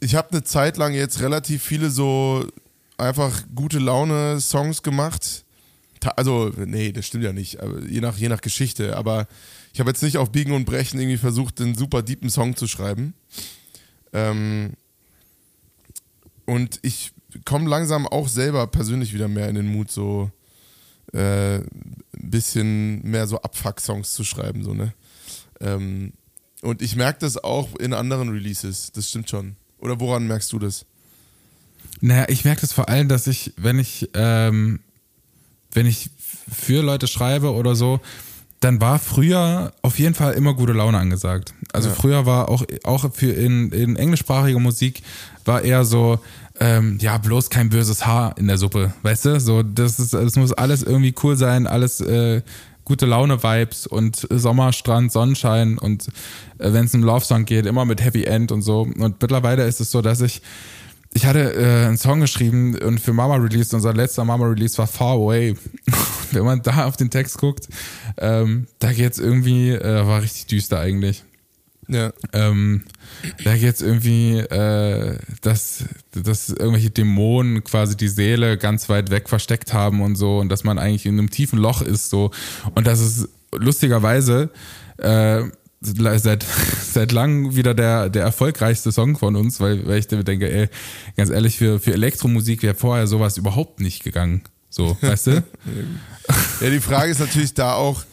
[0.00, 2.46] Ich habe eine Zeit lang jetzt relativ viele so
[2.96, 5.44] einfach gute Laune-Songs gemacht,
[6.16, 7.58] Also, nee, das stimmt ja nicht.
[7.88, 8.96] Je nach, je nach Geschichte.
[8.96, 9.26] Aber
[9.74, 12.66] ich habe jetzt nicht auf Biegen und Brechen irgendwie versucht, einen super deepen Song zu
[12.66, 13.12] schreiben.
[14.12, 14.74] Ähm,
[16.46, 17.12] und ich
[17.44, 20.30] komme langsam auch selber persönlich wieder mehr in den Mut, so
[21.12, 24.92] äh, ein bisschen mehr so Abfuck-Songs zu schreiben, so, ne?
[25.60, 26.12] Ähm,
[26.62, 29.56] und ich merke das auch in anderen Releases, das stimmt schon.
[29.78, 30.84] Oder woran merkst du das?
[32.00, 34.80] Naja, ich merke das vor allem, dass ich, wenn ich, ähm,
[35.72, 36.10] wenn ich
[36.50, 38.00] für Leute schreibe oder so,
[38.60, 41.54] dann war früher auf jeden Fall immer gute Laune angesagt.
[41.72, 41.94] Also ja.
[41.94, 45.02] früher war auch, auch für in, in englischsprachiger Musik
[45.46, 46.18] war eher so,
[46.60, 49.40] ähm, ja, bloß kein böses Haar in der Suppe, weißt du?
[49.40, 52.42] So, das ist, das muss alles irgendwie cool sein, alles äh,
[52.84, 56.08] gute Laune-Vibes und Sommerstrand, Sonnenschein und
[56.58, 58.82] äh, wenn es um Love-Song geht, immer mit Happy End und so.
[58.82, 60.42] Und mittlerweile ist es so, dass ich
[61.12, 64.86] ich hatte äh, einen Song geschrieben und für Mama Release, unser letzter Mama Release war
[64.86, 65.56] Far Away.
[66.30, 67.68] Wenn man da auf den Text guckt,
[68.18, 71.24] ähm, da geht's irgendwie, äh, war richtig düster eigentlich.
[71.88, 72.12] Ja.
[72.32, 72.84] Ähm,
[73.42, 79.72] da geht's irgendwie, äh, dass, dass irgendwelche Dämonen quasi die Seele ganz weit weg versteckt
[79.72, 82.30] haben und so und dass man eigentlich in einem tiefen Loch ist so
[82.76, 84.50] und das ist lustigerweise
[84.98, 85.42] äh,
[85.80, 86.44] seit,
[86.82, 90.68] seit langem wieder der, der erfolgreichste Song von uns, weil, weil ich denke, ey,
[91.16, 94.42] ganz ehrlich, für, für Elektromusik wäre vorher sowas überhaupt nicht gegangen.
[94.68, 95.44] So, weißt du?
[96.60, 98.04] ja, die Frage ist natürlich da auch,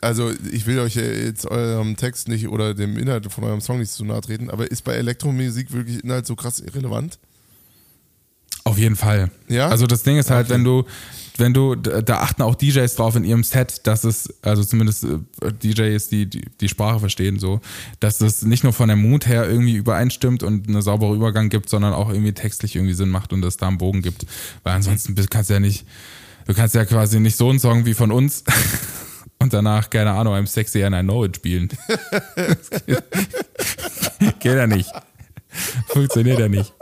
[0.00, 3.92] also ich will euch jetzt eurem Text nicht oder dem Inhalt von eurem Song nicht
[3.92, 7.18] zu nahe treten, aber ist bei Elektromusik wirklich Inhalt so krass irrelevant?
[8.64, 9.30] Auf jeden Fall.
[9.48, 9.68] Ja.
[9.68, 10.54] Also das Ding ist halt, okay.
[10.54, 10.84] wenn du,
[11.38, 15.18] wenn du, da achten auch DJs drauf in ihrem Set, dass es, also zumindest äh,
[15.52, 17.60] DJs, die, die die Sprache verstehen, so,
[18.00, 21.68] dass es nicht nur von der Mut her irgendwie übereinstimmt und einen sauberen Übergang gibt,
[21.68, 24.26] sondern auch irgendwie textlich irgendwie Sinn macht und es da einen Bogen gibt.
[24.62, 25.86] Weil ansonsten kannst du ja nicht,
[26.46, 28.44] du kannst ja quasi nicht so einen Song wie von uns
[29.38, 31.68] und danach, keine Ahnung, I'm sexy and I know it spielen.
[34.40, 34.90] geht ja nicht.
[35.88, 36.72] Funktioniert ja nicht.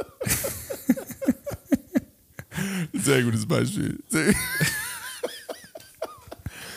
[3.09, 3.99] Sehr gutes Beispiel.
[4.09, 4.35] Sehr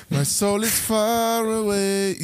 [0.09, 2.15] My soul is far away.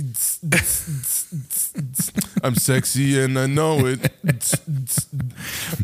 [2.42, 4.00] I'm sexy and I know it.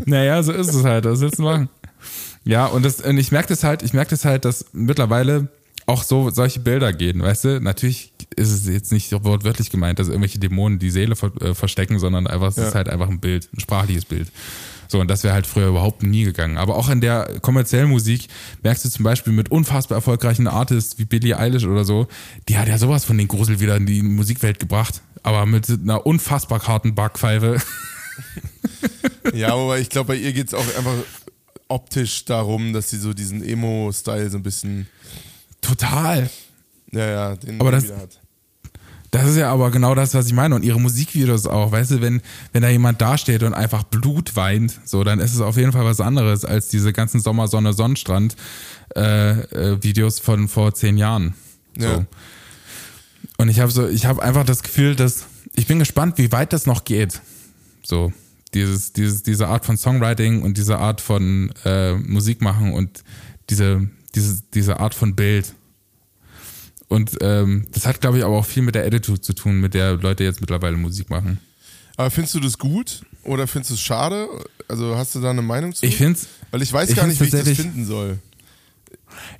[0.06, 1.04] Naja, so ist es halt.
[1.04, 1.70] Was willst du machen?
[2.46, 5.50] Ja, und, das, und ich merke das halt, ich merke das halt, dass mittlerweile
[5.86, 7.62] auch so solche Bilder gehen, weißt du?
[7.62, 12.00] Natürlich ist es jetzt nicht wortwörtlich gemeint, dass irgendwelche Dämonen die Seele ver äh, verstecken,
[12.00, 12.68] sondern einfach, es ja.
[12.68, 14.30] ist halt einfach ein Bild, ein sprachliches Bild.
[14.88, 16.58] So, und das wäre halt früher überhaupt nie gegangen.
[16.58, 18.28] Aber auch in der kommerziellen Musik
[18.62, 22.08] merkst du zum Beispiel mit unfassbar erfolgreichen Artists wie Billie Eilish oder so,
[22.50, 25.02] die hat ja sowas von den Grusel wieder in die Musikwelt gebracht.
[25.24, 27.62] Aber mit einer unfassbar harten Backpfeife.
[29.34, 30.96] Ja, aber ich glaube, bei ihr geht es auch einfach
[31.68, 34.88] optisch darum, dass sie so diesen Emo-Style so ein bisschen.
[35.62, 36.30] Total.
[36.92, 38.20] Ja, ja, den aber das, wieder hat.
[39.14, 40.56] Das ist ja aber genau das, was ich meine.
[40.56, 41.72] Und ihre Musikvideos auch.
[41.72, 45.40] Weißt du, wenn, wenn da jemand dasteht und einfach Blut weint, so, dann ist es
[45.40, 48.36] auf jeden Fall was anderes als diese ganzen Sommer, Sonne, Sonnenstrand
[48.96, 51.36] äh, äh, Videos von vor zehn Jahren.
[51.78, 51.86] So.
[51.86, 52.06] Ja.
[53.38, 56.52] Und ich habe so, ich habe einfach das Gefühl, dass ich bin gespannt, wie weit
[56.52, 57.22] das noch geht.
[57.84, 58.12] So
[58.56, 63.04] dieses, dieses, diese Art von Songwriting und diese Art von äh, Musik machen und
[63.52, 65.54] diese, diese, diese Art von Bild.
[66.88, 69.74] Und ähm, das hat, glaube ich, aber auch viel mit der Attitude zu tun, mit
[69.74, 71.40] der Leute jetzt mittlerweile Musik machen.
[71.96, 74.28] Aber findest du das gut oder findest du es schade?
[74.68, 75.86] Also hast du da eine Meinung zu?
[75.86, 76.20] Ich finde
[76.52, 78.20] Weil ich weiß ich gar nicht, wie ich das finden soll.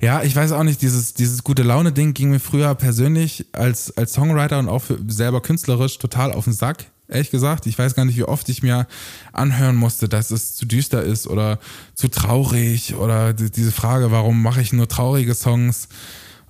[0.00, 4.12] Ja, ich weiß auch nicht, dieses, dieses gute Laune-Ding ging mir früher persönlich als, als
[4.12, 6.86] Songwriter und auch selber künstlerisch total auf den Sack.
[7.08, 8.86] Ehrlich gesagt, ich weiß gar nicht, wie oft ich mir
[9.32, 11.58] anhören musste, dass es zu düster ist oder
[11.94, 15.88] zu traurig oder diese Frage, warum mache ich nur traurige Songs?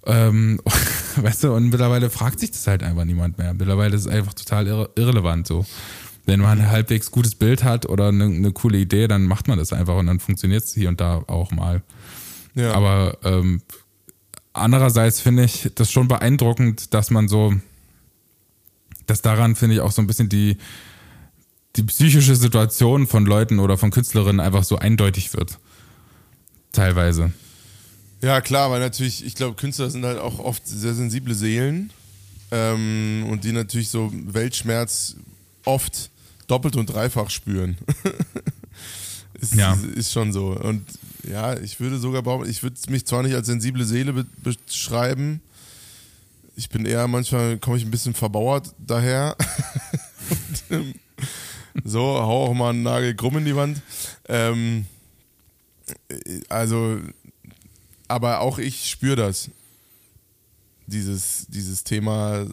[0.06, 0.60] Ähm,
[1.16, 3.54] weißt du, und mittlerweile fragt sich das halt einfach niemand mehr.
[3.54, 5.64] Mittlerweile ist es einfach total irre irrelevant so.
[6.26, 9.58] Wenn man ein halbwegs gutes Bild hat oder eine, eine coole Idee, dann macht man
[9.58, 11.82] das einfach und dann funktioniert es hier und da auch mal.
[12.54, 12.72] Ja.
[12.72, 13.60] Aber ähm,
[14.52, 17.54] andererseits finde ich das schon beeindruckend, dass man so,
[19.06, 20.56] dass daran finde ich auch so ein bisschen die,
[21.76, 25.58] die psychische Situation von Leuten oder von Künstlerinnen einfach so eindeutig wird.
[26.72, 27.32] Teilweise.
[28.24, 31.90] Ja, klar, weil natürlich, ich glaube, Künstler sind halt auch oft sehr sensible Seelen
[32.50, 35.16] ähm, und die natürlich so Weltschmerz
[35.66, 36.10] oft
[36.46, 37.76] doppelt und dreifach spüren.
[39.34, 39.76] ist, ja.
[39.94, 40.58] ist schon so.
[40.58, 40.86] Und
[41.28, 45.42] ja, ich würde sogar behaupten, ich würde mich zwar nicht als sensible Seele be beschreiben,
[46.56, 49.36] ich bin eher manchmal, komme ich ein bisschen verbauert daher.
[51.84, 53.82] so, hau auch mal einen Nagel krumm in die Wand.
[54.28, 54.86] Ähm,
[56.48, 57.00] also
[58.14, 59.50] aber auch ich spüre das.
[60.86, 62.46] Dieses, dieses Thema,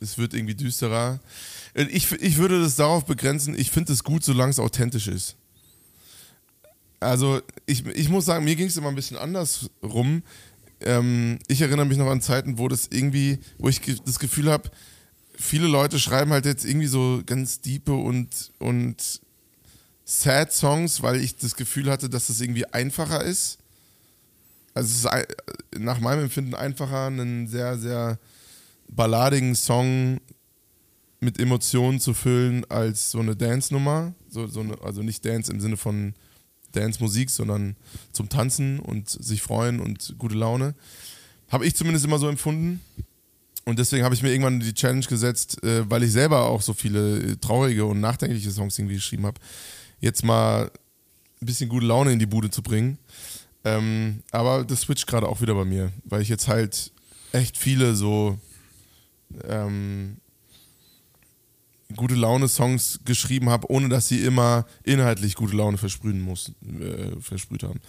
[0.00, 1.20] es wird irgendwie düsterer.
[1.74, 5.36] Ich, ich würde das darauf begrenzen, ich finde es gut, solange es authentisch ist.
[6.98, 10.22] Also, ich, ich muss sagen, mir ging es immer ein bisschen anders rum.
[10.80, 14.70] Ähm, ich erinnere mich noch an Zeiten, wo das irgendwie, wo ich das Gefühl habe,
[15.36, 19.20] viele Leute schreiben halt jetzt irgendwie so ganz diepe und, und
[20.06, 23.58] sad Songs, weil ich das Gefühl hatte, dass das irgendwie einfacher ist.
[24.74, 28.18] Also es ist nach meinem Empfinden einfacher, einen sehr, sehr
[28.88, 30.20] balladigen Song
[31.20, 34.14] mit Emotionen zu füllen als so eine Dance-Nummer.
[34.28, 36.14] So, so eine, also nicht Dance im Sinne von
[36.72, 37.76] Dance-Musik, sondern
[38.12, 40.74] zum Tanzen und sich freuen und gute Laune.
[41.48, 42.80] Habe ich zumindest immer so empfunden.
[43.64, 46.72] Und deswegen habe ich mir irgendwann die Challenge gesetzt, äh, weil ich selber auch so
[46.72, 49.40] viele äh, traurige und nachdenkliche Songs irgendwie geschrieben habe,
[50.00, 50.70] jetzt mal
[51.40, 52.98] ein bisschen gute Laune in die Bude zu bringen.
[53.64, 56.92] Ähm, aber das switcht gerade auch wieder bei mir, weil ich jetzt halt
[57.32, 58.38] echt viele so
[59.48, 60.16] ähm,
[61.96, 67.62] gute Laune-Songs geschrieben habe, ohne dass sie immer inhaltlich gute Laune versprühen muss, äh, versprüht
[67.62, 67.80] haben.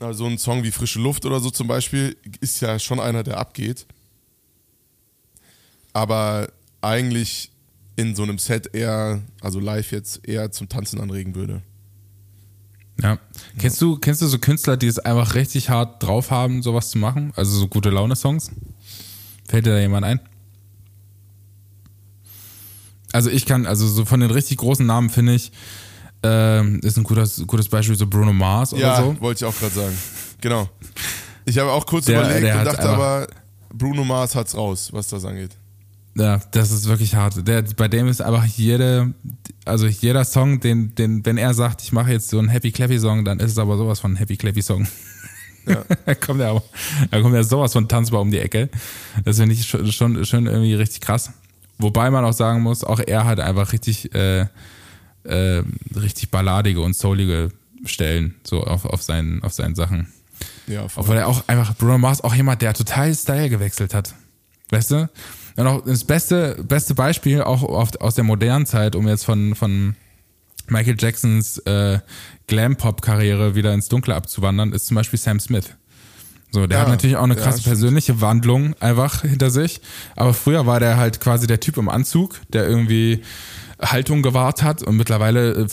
[0.00, 3.38] Also ein Song wie Frische Luft oder so zum Beispiel ist ja schon einer, der
[3.38, 3.86] abgeht.
[5.92, 6.50] Aber
[6.80, 7.52] eigentlich
[7.96, 11.62] in so einem Set eher, also live jetzt, eher zum Tanzen anregen würde.
[13.02, 13.18] Ja.
[13.58, 16.98] Kennst du, kennst du so Künstler, die es einfach richtig hart drauf haben, sowas zu
[16.98, 17.32] machen?
[17.36, 18.50] Also so gute Laune-Songs?
[19.48, 20.20] Fällt dir da jemand ein?
[23.12, 25.52] Also ich kann, also so von den richtig großen Namen finde ich,
[26.22, 29.20] ähm, ist ein gutes, gutes Beispiel so Bruno Mars oder ja, so.
[29.20, 29.98] wollte ich auch gerade sagen.
[30.40, 30.68] Genau.
[31.44, 33.26] Ich habe auch kurz Der- überlegt der und dachte aber,
[33.74, 35.50] Bruno Mars hat's raus, was das angeht.
[36.14, 37.46] Ja, das ist wirklich hart.
[37.48, 39.14] Der, bei dem ist einfach jede,
[39.64, 42.98] also jeder Song, den, den, wenn er sagt, ich mache jetzt so einen Happy Clappy
[42.98, 44.86] Song, dann ist es aber sowas von ein Happy Clappy Song.
[45.66, 45.84] Ja.
[46.06, 46.62] da kommt er aber,
[47.10, 48.68] da kommt ja sowas von tanzbar um die Ecke.
[49.24, 51.32] Das finde ich schon, schon, schon irgendwie richtig krass.
[51.78, 54.46] Wobei man auch sagen muss, auch er hat einfach richtig, äh,
[55.24, 55.62] äh,
[55.96, 57.50] richtig balladige und soulige
[57.84, 60.12] Stellen, so auf, auf seinen, auf seinen Sachen.
[60.66, 61.02] Ja, voll.
[61.02, 64.14] Obwohl er auch einfach, Bruno Mars auch jemand, der total Style gewechselt hat.
[64.70, 65.08] Weißt du?
[65.56, 69.54] Und auch das beste, beste Beispiel auch auf, aus der modernen Zeit, um jetzt von,
[69.54, 69.94] von
[70.68, 71.98] Michael Jacksons äh,
[72.46, 75.70] Glam-Pop-Karriere wieder ins Dunkle abzuwandern, ist zum Beispiel Sam Smith.
[76.50, 77.74] So, der Ja, hat natürlich auch eine ja, krasse stimmt.
[77.74, 79.80] persönliche Wandlung einfach hinter sich.
[80.16, 83.22] Aber früher war der halt quasi der Typ im Anzug, der irgendwie
[83.80, 85.66] Haltung gewahrt hat und mittlerweile äh,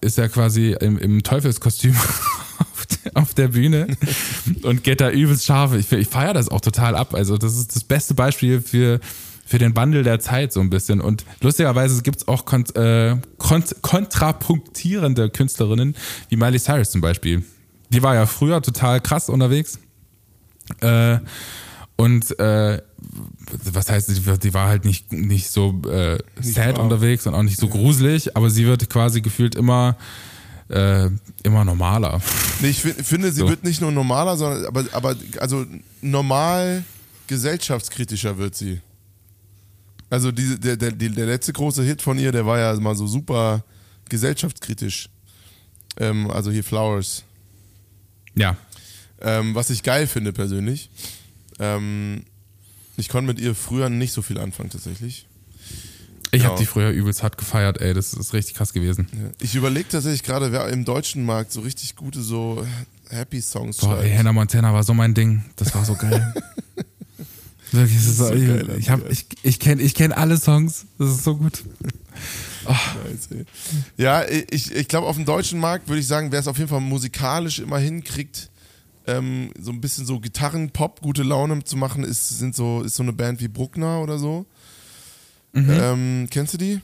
[0.00, 1.96] ist er quasi im, im Teufelskostüm
[2.58, 3.88] auf der, auf der Bühne
[4.62, 5.74] und geht da übelst scharf.
[5.74, 7.14] Ich, ich feiere das auch total ab.
[7.14, 9.00] Also das ist das beste Beispiel für,
[9.46, 11.00] für den Wandel der Zeit so ein bisschen.
[11.00, 15.94] Und lustigerweise gibt es auch kont äh, kont kontrapunktierende Künstlerinnen,
[16.28, 17.42] wie Miley Cyrus zum Beispiel.
[17.90, 19.78] Die war ja früher total krass unterwegs.
[20.80, 21.18] Äh,
[21.94, 22.82] und äh,
[23.72, 27.58] was heißt, die, die war halt nicht, nicht so äh, sad unterwegs und auch nicht
[27.58, 29.96] so gruselig, aber sie wird quasi gefühlt immer,
[30.68, 31.08] äh,
[31.44, 32.20] immer normaler.
[32.60, 33.48] Nee, ich fi- finde, sie So.
[33.48, 35.64] wird nicht nur normaler, sondern aber, aber also
[36.02, 36.82] normal
[37.28, 38.80] gesellschaftskritischer wird sie.
[40.10, 43.06] Also diese, der, der, der letzte große Hit von ihr, der war ja mal so
[43.06, 43.64] super
[44.08, 45.08] gesellschaftskritisch.
[45.98, 47.24] Ähm, also hier Flowers.
[48.34, 48.56] Ja.
[49.20, 50.90] Ähm, was ich geil finde persönlich.
[51.58, 52.22] Ähm,
[52.96, 55.26] ich konnte mit ihr früher nicht so viel anfangen tatsächlich.
[56.32, 56.50] Ich Ja.
[56.50, 59.06] habe die früher übelst hart gefeiert, ey, das ist richtig krass gewesen.
[59.12, 59.30] Ja.
[59.40, 62.66] Ich überlege tatsächlich gerade, wer im deutschen Markt so richtig gute so
[63.08, 64.18] Happy Songs Boah, ey, schreibt.
[64.18, 65.44] Hannah Montana war so mein Ding.
[65.56, 66.34] Das war so geil.
[67.76, 70.86] Wirklich, es ist so, geil, ich, hab, ich, ich kenne ich kenn alle Songs.
[70.98, 71.62] Das ist so gut.
[73.30, 73.44] Ey.
[73.96, 76.68] Ja, ich, ich glaube, auf dem deutschen Markt würde ich sagen, wer es auf jeden
[76.68, 78.50] Fall musikalisch immer hinkriegt,
[79.06, 83.04] ähm, so ein bisschen so Gitarren-Pop, gute Laune zu machen, ist, sind so, ist so
[83.04, 84.46] eine Band wie Bruckner oder so.
[85.54, 86.80] Ähm, kennst du die?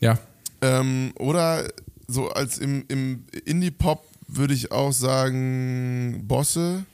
[0.00, 0.18] Ja.
[0.60, 1.68] Ähm, oder
[2.06, 6.84] so als im, im Indie-Pop würde ich auch sagen Bosse.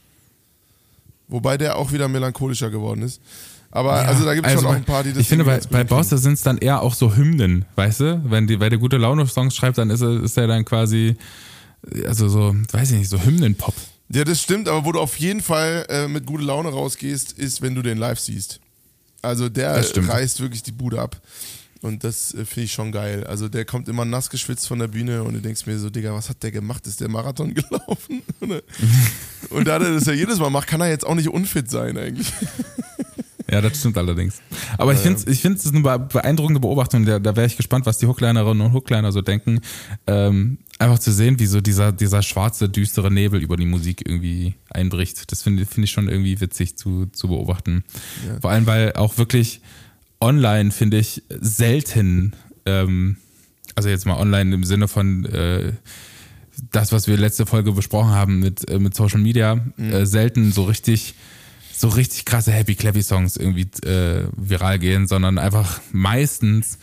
[1.29, 3.21] Wobei der auch wieder melancholischer geworden ist.
[3.71, 5.29] Aber Ja, also da gibt es schon also auch bei- ein paar, die das Ich
[5.29, 5.85] finde, bei, bei.
[5.85, 8.23] Bosse sind es dann eher auch so Hymnen, weißt du?
[8.25, 11.17] Wenn, die, wenn der gute Laune-Songs schreibt, dann ist er, ist er dann quasi,
[12.07, 13.75] also so, weiß ich nicht, so Hymnen-Pop.
[14.09, 17.61] Ja, das stimmt, aber wo du auf jeden Fall äh, mit guter Laune rausgehst, ist,
[17.61, 18.61] wenn du den live siehst.
[19.21, 19.75] Also der
[20.09, 21.21] reißt wirklich die Bude ab.
[21.87, 23.25] Und das äh, finde ich schon geil.
[23.25, 26.13] Also der kommt immer nass geschwitzt von der Bühne und du denkst mir so, Digga,
[26.13, 26.87] was hat der gemacht?
[26.87, 28.23] Ist der Marathon gelaufen?
[29.51, 31.97] und da er das ja jedes Mal macht, kann er jetzt auch nicht unfit sein
[31.97, 32.33] eigentlich.
[33.49, 34.43] Ja, das stimmt allerdings.
[34.77, 37.05] Aber ich finde ich finde es eine be- beeindruckende Beobachtung.
[37.07, 39.61] Da, da wäre ich gespannt, was die Hooklinerinnen und Hookliner so denken.
[40.09, 44.57] Ähm, einfach zu sehen, wie so dieser, dieser schwarze, düstere Nebel über die Musik irgendwie
[44.71, 45.31] einbricht.
[45.31, 47.85] Das finde find ich schon irgendwie witzig zu, zu beobachten.
[48.27, 48.41] Ja.
[48.41, 49.61] Vor allem, weil auch wirklich
[50.21, 53.17] online, finde ich, selten, ähm,
[53.75, 55.73] also jetzt mal online im Sinne von äh,
[56.73, 59.93] das, was wir letzte Folge besprochen haben mit, äh, mit Social Media, mhm.
[59.93, 61.15] äh, selten so richtig
[61.79, 66.79] so richtig krasse Happy Clappy Songs irgendwie äh, viral gehen, sondern einfach meistens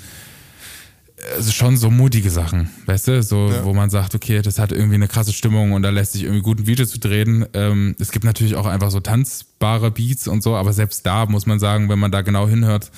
[1.36, 3.64] also schon so mutige Sachen, weißt du, so ja.
[3.64, 6.42] wo man sagt, okay, das hat irgendwie eine krasse Stimmung und da lässt sich irgendwie
[6.42, 7.46] gut ein Video zu drehen.
[7.54, 11.46] Ähm, es gibt natürlich auch einfach so tanzbare Beats und so, aber selbst da muss
[11.46, 12.92] man sagen, wenn man da genau hinhört,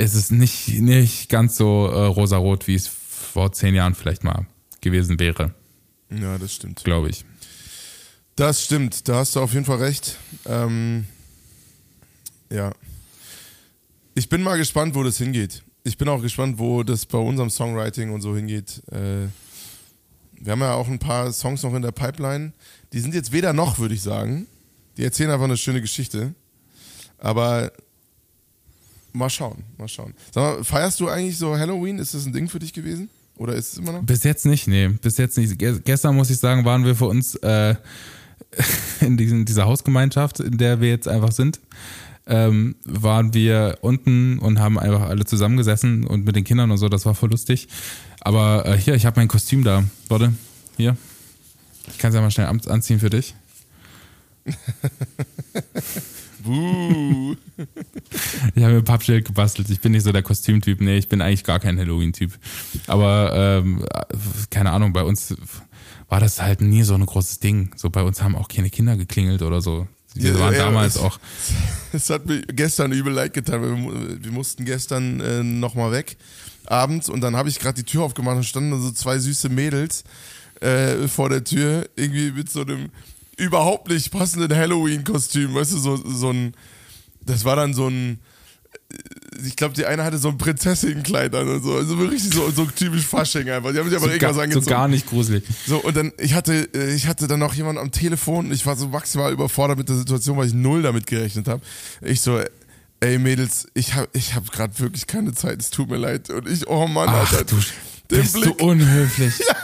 [0.00, 4.46] ist es nicht nicht ganz so äh, rosarot, wie es vor zehn Jahren vielleicht mal
[4.80, 5.54] gewesen wäre.
[6.10, 6.82] Ja, das stimmt.
[6.84, 7.24] Glaube ich.
[8.36, 10.16] Das stimmt, da hast du auf jeden Fall recht.
[10.46, 11.06] Ähm,
[12.50, 12.72] ja.
[14.14, 17.50] Ich bin mal gespannt, wo das hingeht ich bin auch gespannt, wo das bei unserem
[17.50, 18.82] Songwriting und so hingeht.
[18.90, 19.28] Äh,
[20.32, 22.52] wir haben ja auch ein paar Songs noch in der Pipeline.
[22.92, 24.46] Die sind jetzt weder noch, würde ich sagen.
[24.96, 26.34] Die erzählen einfach eine schöne Geschichte.
[27.18, 27.72] Aber
[29.12, 30.14] mal schauen, mal schauen.
[30.32, 31.98] Sag mal, feierst du eigentlich so Halloween?
[31.98, 33.08] Ist das ein Ding für dich gewesen?
[33.36, 34.02] Oder ist es immer noch?
[34.02, 34.88] Bis jetzt nicht, nee.
[34.88, 35.58] Bis jetzt nicht.
[35.58, 37.74] Gestern, muss ich sagen, waren wir für uns äh,
[39.00, 41.60] in diesen, dieser Hausgemeinschaft, in der wir jetzt einfach sind
[42.30, 46.88] ähm, waren wir unten und haben einfach alle zusammengesessen und mit den Kindern und so,
[46.88, 47.68] das war voll lustig.
[48.20, 49.84] Aber äh, hier, ich habe mein Kostüm da.
[50.08, 50.32] Warte,
[50.76, 50.96] hier.
[51.88, 53.34] Ich kann es ja mal schnell anziehen für dich.
[58.54, 59.70] Ich habe mir ein Pappschild gebastelt.
[59.70, 60.80] Ich bin nicht so der Kostümtyp.
[60.80, 62.32] Nee, ich bin eigentlich gar kein Halloween-Typ.
[62.86, 63.84] Aber ähm,
[64.50, 65.34] keine Ahnung, bei uns
[66.08, 67.72] war das halt nie so ein großes Ding.
[67.76, 69.86] So bei uns haben auch keine Kinder geklingelt oder so.
[70.14, 71.18] Wir waren ja, damals es, auch.
[71.92, 73.62] Es hat mir gestern übel leid getan.
[73.62, 76.16] Wir, wir mussten gestern äh, nochmal weg
[76.66, 80.04] abends und dann habe ich gerade die Tür aufgemacht und standen so zwei süße Mädels
[80.60, 82.90] äh, vor der Tür, irgendwie mit so einem
[83.40, 86.54] überhaupt nicht passenden Halloween-Kostüm, weißt du, so, so ein,
[87.24, 88.20] das war dann so ein,
[89.44, 91.74] ich glaube, die eine hatte so ein Prinzessinnenkleid an und so.
[91.74, 93.72] Also richtig so, so typisch Fasching einfach.
[93.72, 94.64] Die haben sich aber so irgendwas gar, angezogen.
[94.64, 95.44] So gar nicht gruselig.
[95.66, 98.76] So, und dann, ich hatte, äh, ich hatte dann noch jemanden am Telefon ich war
[98.76, 101.62] so maximal überfordert mit der Situation, weil ich null damit gerechnet habe.
[102.02, 102.40] Ich so,
[103.00, 106.28] ey Mädels, ich habe ich hab gerade wirklich keine Zeit, es tut mir leid.
[106.30, 107.44] Und ich, oh Mann, Ach, Alter.
[107.44, 107.56] Du,
[108.08, 108.58] bist Blick.
[108.58, 109.38] du unhöflich.
[109.48, 109.56] ja.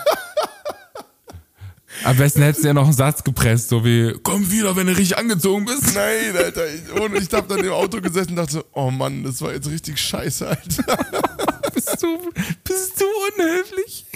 [2.05, 4.97] Am besten hättest du ja noch einen Satz gepresst, so wie, komm wieder, wenn du
[4.97, 5.95] richtig angezogen bist.
[5.95, 6.63] Nein, Alter.
[6.73, 9.69] Ich, und ich hab dann im Auto gesessen und dachte oh Mann, das war jetzt
[9.69, 10.99] richtig scheiße, Alter.
[11.75, 12.33] bist, du,
[12.65, 14.07] bist du unhöflich?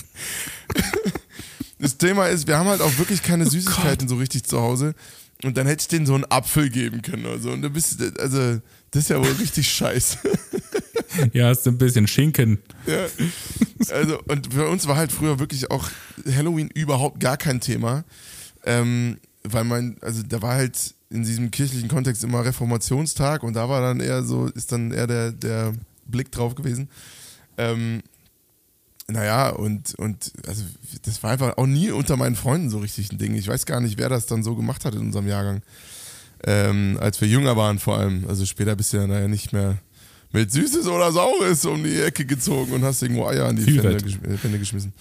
[1.79, 4.09] Das Thema ist, wir haben halt auch wirklich keine oh Süßigkeiten Gott.
[4.11, 4.95] so richtig zu Hause.
[5.43, 7.51] Und dann hätte ich denen so einen Apfel geben können oder so.
[7.51, 8.61] Und du bist, also,
[8.91, 10.19] das ist ja wohl richtig scheiße.
[11.33, 12.59] Ja, hast du ein bisschen Schinken.
[12.87, 13.07] Ja.
[13.91, 15.89] Also, und für uns war halt früher wirklich auch
[16.27, 18.05] Halloween überhaupt gar kein Thema.
[18.65, 23.69] Ähm, weil mein, also da war halt in diesem kirchlichen Kontext immer Reformationstag und da
[23.69, 25.73] war dann eher so, ist dann eher der, der
[26.07, 26.89] Blick drauf gewesen.
[27.57, 28.03] Ähm,
[29.09, 30.63] naja, und, und also
[31.03, 33.35] das war einfach auch nie unter meinen Freunden so richtig ein Ding.
[33.35, 35.63] Ich weiß gar nicht, wer das dann so gemacht hat in unserem Jahrgang.
[36.47, 38.25] Ähm, als wir jünger waren vor allem.
[38.29, 39.79] Also später bist du ja naja nicht mehr
[40.33, 43.99] mit Süßes oder Saures um die Ecke gezogen und hast irgendwo Eier an die Fände,
[44.39, 44.93] Fände, geschmissen.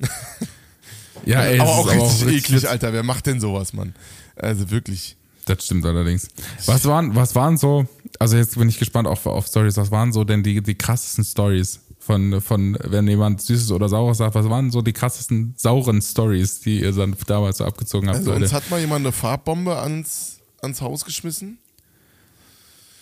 [1.26, 2.92] ja, ey, aber auch richtig auch eklig, Alter.
[2.92, 3.94] Wer macht denn sowas, Mann?
[4.36, 5.16] Also wirklich.
[5.46, 6.28] Das stimmt allerdings.
[6.66, 7.86] Was waren, was waren so,
[8.18, 11.24] also jetzt bin ich gespannt auf, auf Stories, was waren so denn die, die krassesten
[11.24, 16.02] Stories von, von, wenn jemand Süßes oder Saures sagt, was waren so die krassesten sauren
[16.02, 18.18] Stories, die ihr dann damals so abgezogen habt?
[18.18, 21.58] Also uns hat mal jemand eine Farbbombe ans, ans Haus geschmissen.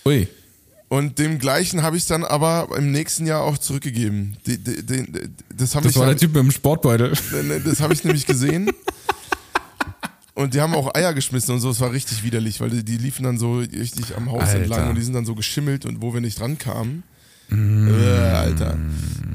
[0.07, 0.29] Ui.
[0.95, 4.37] Und dem gleichen habe ich dann aber im nächsten Jahr auch zurückgegeben.
[4.47, 5.05] Die, die, die,
[5.53, 7.13] das das ich war der Typ mit dem Sportbeutel.
[7.65, 8.71] Das habe ich nämlich gesehen.
[10.35, 12.97] Und die haben auch Eier geschmissen und so, es war richtig widerlich, weil die, die
[12.97, 14.61] liefen dann so richtig am Haus Alter.
[14.61, 17.03] entlang und die sind dann so geschimmelt und wo wir nicht rankamen.
[17.49, 17.89] Mm.
[17.89, 18.79] Äh, Alter.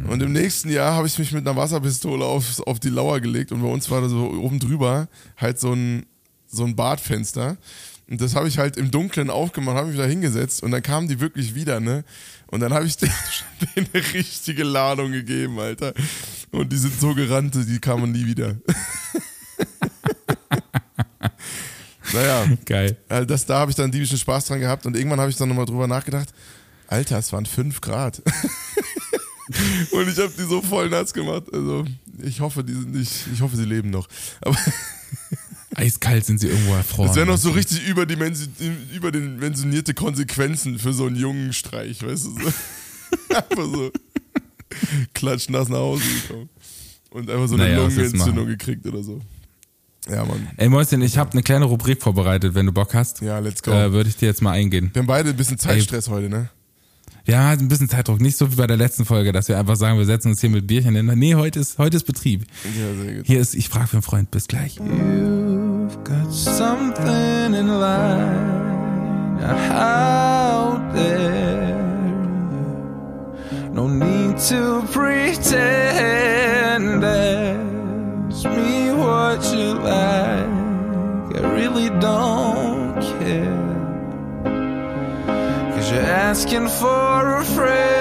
[0.07, 3.51] Und im nächsten Jahr habe ich mich mit einer Wasserpistole auf, auf die Lauer gelegt
[3.51, 6.05] und bei uns war da so oben drüber halt so ein,
[6.47, 7.57] so ein Badfenster.
[8.09, 11.07] Und das habe ich halt im Dunkeln aufgemacht, habe mich da hingesetzt und dann kamen
[11.07, 12.03] die wirklich wieder, ne?
[12.47, 13.13] Und dann habe ich denen
[13.75, 15.93] eine richtige Ladung gegeben, Alter.
[16.51, 18.55] Und die sind so gerannt, die kamen nie wieder.
[22.13, 22.47] naja.
[22.65, 22.97] Geil.
[23.07, 25.49] Also das, da habe ich dann diebischen Spaß dran gehabt und irgendwann habe ich dann
[25.49, 26.29] nochmal drüber nachgedacht.
[26.87, 28.23] Alter, es waren 5 Grad.
[29.91, 31.43] und ich habe die so voll nass gemacht.
[31.53, 31.85] Also
[32.23, 34.07] ich hoffe, die sind nicht, ich hoffe, sie leben noch.
[34.41, 34.57] Aber
[35.79, 37.07] Eiskalt sind sie irgendwo erfroren.
[37.07, 42.31] Das wären noch so richtig überdimensionierte Konsequenzen für so einen jungen Streich, weißt du?
[42.31, 42.53] So.
[43.35, 43.91] Einfach so
[45.13, 46.49] klatschen nach Hause gekommen.
[47.09, 49.21] und einfach so eine Naja, Lungenentzündung gekriegt oder so.
[50.09, 50.47] Ja, Mann.
[50.57, 53.21] Ey Mäuschen, ich habe eine kleine Rubrik vorbereitet, wenn du Bock hast.
[53.21, 53.71] Ja, let's go.
[53.71, 54.89] Äh, Würde ich dir jetzt mal eingehen.
[54.93, 56.49] Wir haben beide ein bisschen Zeitstress heute, ne?
[57.27, 59.99] Halt ein bisschen Zeitdruck, nicht so wie bei der letzten Folge, dass wir einfach sagen,
[59.99, 61.11] wir setzen uns hier mit Bierchen hin.
[61.15, 62.45] Nee, heute ist, heute ist Betrieb.
[62.63, 63.27] Ja, sehr gut.
[63.27, 64.79] Hier ist, ich frage für einen Freund, bis gleich.
[65.89, 71.75] You've got something in line out there.
[73.73, 75.43] No need to pretend.
[77.03, 80.45] Ask me what you like.
[81.37, 83.65] I really don't care.
[85.73, 87.99] Cause you're asking for a friend.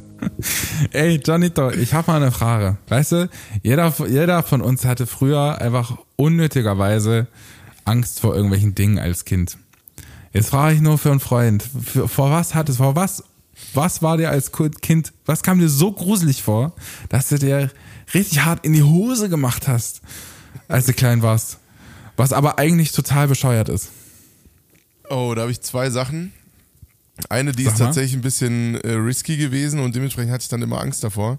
[0.92, 2.78] Ey, Johnito, ich habe mal eine Frage.
[2.88, 3.30] Weißt du,
[3.62, 7.26] jeder, jeder von uns hatte früher einfach unnötigerweise
[7.84, 9.58] Angst vor irgendwelchen Dingen als Kind.
[10.32, 13.24] Jetzt frage ich nur für einen Freund, für, vor was hattest, vor was,
[13.74, 16.72] was war dir als Kind, was kam dir so gruselig vor,
[17.08, 17.70] dass du dir
[18.14, 20.02] richtig hart in die Hose gemacht hast,
[20.68, 21.58] als du klein warst?
[22.16, 23.90] Was aber eigentlich total bescheuert ist.
[25.08, 26.32] Oh, da habe ich zwei Sachen.
[27.28, 27.86] Eine, die Sag ist mal.
[27.86, 31.38] tatsächlich ein bisschen äh, risky gewesen und dementsprechend hatte ich dann immer Angst davor.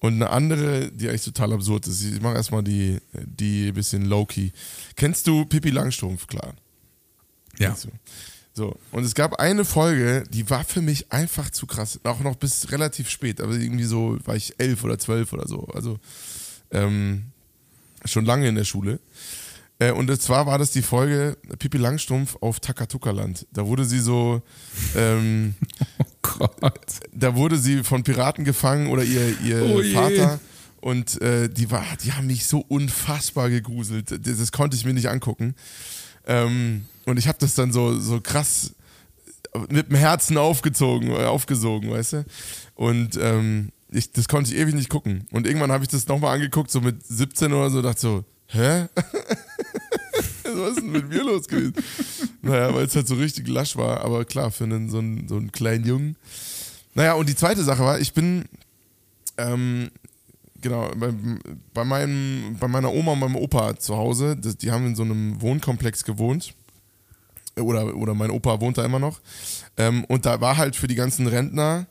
[0.00, 2.02] Und eine andere, die eigentlich total absurd ist.
[2.02, 4.50] Ich mache erstmal die, die bisschen low-key.
[4.96, 6.54] Kennst du Pippi Langstrumpf, klar?
[7.58, 7.76] Ja.
[8.54, 12.00] So, und es gab eine Folge, die war für mich einfach zu krass.
[12.02, 15.68] Auch noch bis relativ spät, aber irgendwie so war ich elf oder zwölf oder so.
[15.68, 15.98] Also
[16.70, 17.26] ähm,
[18.04, 19.00] schon lange in der Schule.
[19.82, 23.46] Äh, und zwar war das die Folge Pippi Langstrumpf auf Takatuka-Land.
[23.52, 24.42] Da wurde sie so,
[24.96, 25.54] ähm,
[25.98, 26.04] Oh
[26.60, 26.86] Gott.
[27.12, 29.82] da wurde sie von Piraten gefangen oder ihr, ihr Oh.
[29.92, 30.40] Vater.
[30.80, 34.10] Und äh, die war, die haben mich so unfassbar gegruselt.
[34.10, 35.54] Das, das konnte ich mir nicht angucken.
[36.26, 38.74] Ähm, und ich habe das dann so, so krass
[39.68, 42.24] mit dem Herzen aufgezogen, äh, aufgesogen, weißt du?
[42.74, 45.26] Und ähm, ich, das konnte ich ewig nicht gucken.
[45.30, 48.88] Und irgendwann habe ich das nochmal angeguckt, so mit 17 oder so, dachte so, hä?
[50.44, 51.74] Was ist denn mit mir los gewesen?
[52.42, 55.36] Naja, weil es halt so richtig lasch war, aber klar, für einen, so, einen, so
[55.36, 56.16] einen kleinen Jungen.
[56.94, 58.44] Naja, und die zweite Sache war, ich bin,
[59.38, 59.90] ähm,
[60.60, 61.12] genau, bei,
[61.72, 65.02] bei, meinem, bei meiner Oma und meinem Opa zu Hause, das, die haben in so
[65.02, 66.54] einem Wohnkomplex gewohnt.
[67.56, 69.20] Oder, oder mein Opa wohnt da immer noch.
[69.76, 71.86] Ähm, und da war halt für die ganzen Rentner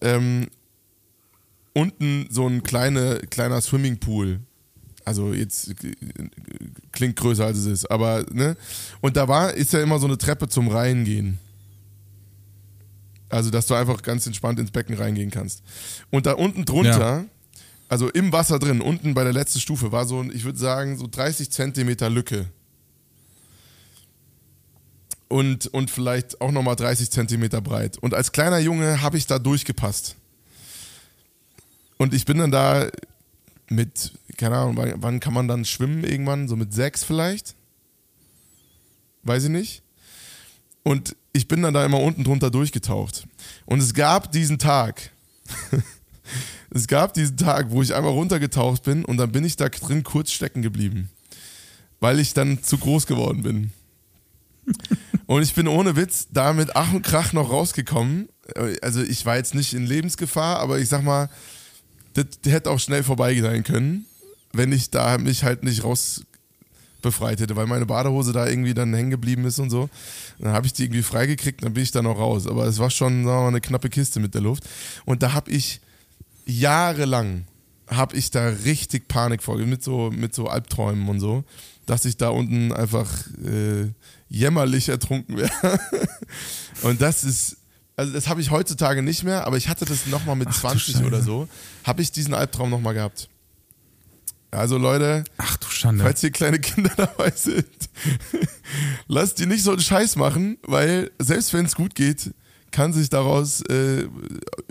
[0.00, 0.48] ähm,
[1.72, 4.40] unten so ein kleine, kleiner Swimmingpool.
[5.08, 5.94] Also jetzt äh,
[6.92, 8.56] klingt größer als es ist, aber ne?
[9.00, 11.38] Und da war, ist ja immer so eine Treppe zum Reingehen.
[13.30, 15.62] Also, dass du einfach ganz entspannt ins Becken reingehen kannst.
[16.10, 17.24] Und da unten drunter,
[17.88, 20.96] also im Wasser drin, unten bei der letzten Stufe, war so, ein, ich würde sagen,
[20.96, 22.46] so 30 Zentimeter Lücke.
[25.28, 27.98] Und, und vielleicht auch nochmal 30 Zentimeter breit.
[27.98, 30.16] Und als kleiner Junge habe ich da durchgepasst.
[31.98, 32.88] Und ich bin dann da
[33.68, 36.48] mit, keine Ahnung, wann, wann kann man dann schwimmen irgendwann?
[36.48, 37.54] So mit sechs vielleicht?
[39.24, 39.82] Weiß ich nicht.
[40.84, 43.26] Und ich bin dann da immer unten drunter durchgetaucht.
[43.66, 45.10] Und es gab diesen Tag,
[46.70, 50.04] es gab diesen Tag, wo ich einmal runtergetaucht bin und dann bin ich da drin
[50.04, 51.10] kurz stecken geblieben.
[52.00, 53.72] Weil ich dann zu groß geworden bin.
[55.26, 58.28] Und ich bin ohne Witz da mit Ach und Krach noch rausgekommen.
[58.82, 61.28] Also ich war jetzt nicht in Lebensgefahr, aber ich sag mal,
[62.14, 64.06] das hätte auch schnell vorbei sein können,
[64.52, 66.22] wenn ich da mich halt nicht raus
[67.02, 69.88] befreit hätte, weil meine Badehose da irgendwie dann hängen geblieben ist und so.
[70.38, 72.46] Dann habe ich die irgendwie freigekriegt, dann bin ich da noch raus.
[72.46, 74.64] Aber es war schon, sagen wir mal, eine knappe Kiste mit der Luft.
[75.04, 75.80] Und da habe ich
[76.44, 77.44] jahrelang,
[77.88, 81.44] habe ich da richtig Panik vor, mit so, mit so Albträumen und so,
[81.86, 83.08] dass ich da unten einfach
[83.44, 83.92] äh,
[84.28, 85.80] jämmerlich ertrunken wäre.
[86.82, 87.58] und das ist,
[87.96, 90.60] also das habe ich heutzutage nicht mehr, aber ich hatte das nochmal mit Ach du
[90.60, 91.06] 20 Scheiße.
[91.06, 91.48] oder so,
[91.84, 93.28] habe ich diesen Albtraum nochmal gehabt.
[94.50, 96.02] Also Leute, Ach du Schande.
[96.04, 97.66] falls hier kleine Kinder dabei sind,
[99.08, 102.32] lasst die nicht so einen Scheiß machen, weil selbst wenn es gut geht,
[102.70, 104.06] kann sich daraus äh,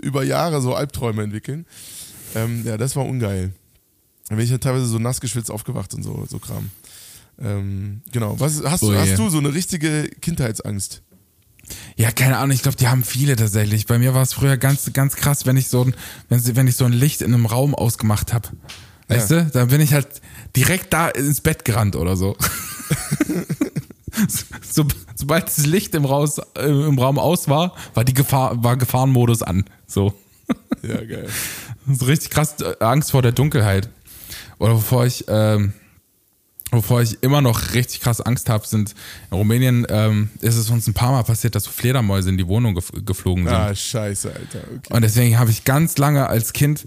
[0.02, 1.66] über Jahre so Albträume entwickeln.
[2.34, 3.52] Ähm, ja, das war ungeil.
[4.28, 6.70] Da bin ich ja teilweise so nass geschwitzt aufgewacht und so, so Kram.
[7.40, 8.38] Ähm, genau.
[8.40, 8.98] Was, hast, Oh du, je.
[8.98, 11.02] hast du so eine richtige Kindheitsangst?
[11.96, 13.86] Ja, keine Ahnung, ich glaube, die haben viele tatsächlich.
[13.86, 15.94] Bei mir war es früher ganz, ganz krass, wenn ich so ein,
[16.28, 18.48] wenn, wenn ich so ein Licht in einem Raum ausgemacht habe.
[19.08, 19.42] Weißt Ja.
[19.42, 19.50] du?
[19.50, 20.08] Dann bin ich halt
[20.54, 22.36] direkt da ins Bett gerannt oder so.
[24.62, 24.84] so
[25.14, 29.42] sobald das Licht im, Raus, äh, im Raum aus war, war die Gefahr, war Gefahrenmodus
[29.42, 29.64] an.
[29.86, 30.14] So.
[30.82, 31.28] Ja, geil.
[31.90, 33.88] So richtig krass äh, Angst vor der Dunkelheit.
[34.58, 35.72] Oder bevor ich, ähm,
[36.70, 38.94] wovor ich immer noch richtig krass Angst habe, sind
[39.30, 42.46] in Rumänien ähm, ist es uns ein paar Mal passiert, dass so Fledermäuse in die
[42.46, 43.54] Wohnung gef geflogen sind.
[43.54, 44.60] Ah, scheiße, Alter.
[44.64, 44.94] Okay.
[44.94, 46.84] Und deswegen habe ich ganz lange als Kind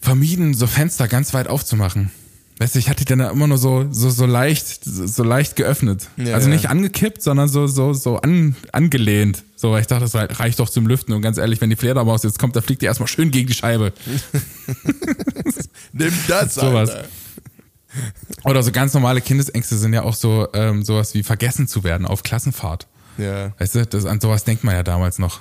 [0.00, 2.10] vermieden, so Fenster ganz weit aufzumachen.
[2.58, 6.08] Weißt du, ich hatte die dann immer nur so, so, so leicht, so leicht geöffnet.
[6.16, 9.44] Ja, also nicht angekippt, sondern so, so, so an, angelehnt.
[9.56, 11.12] So, weil ich dachte, das reicht doch zum Lüften.
[11.12, 13.54] Und ganz ehrlich, wenn die Fledermaus jetzt kommt, da fliegt die erstmal schön gegen die
[13.54, 13.92] Scheibe.
[15.92, 16.90] Nimm das, Sowas.
[16.90, 17.08] Alter.
[18.44, 22.06] Oder so ganz normale Kindesängste sind ja auch so ähm, sowas wie vergessen zu werden
[22.06, 22.86] auf Klassenfahrt.
[23.18, 23.52] Ja.
[23.58, 25.40] Weißt du, das, an sowas denkt man ja damals noch.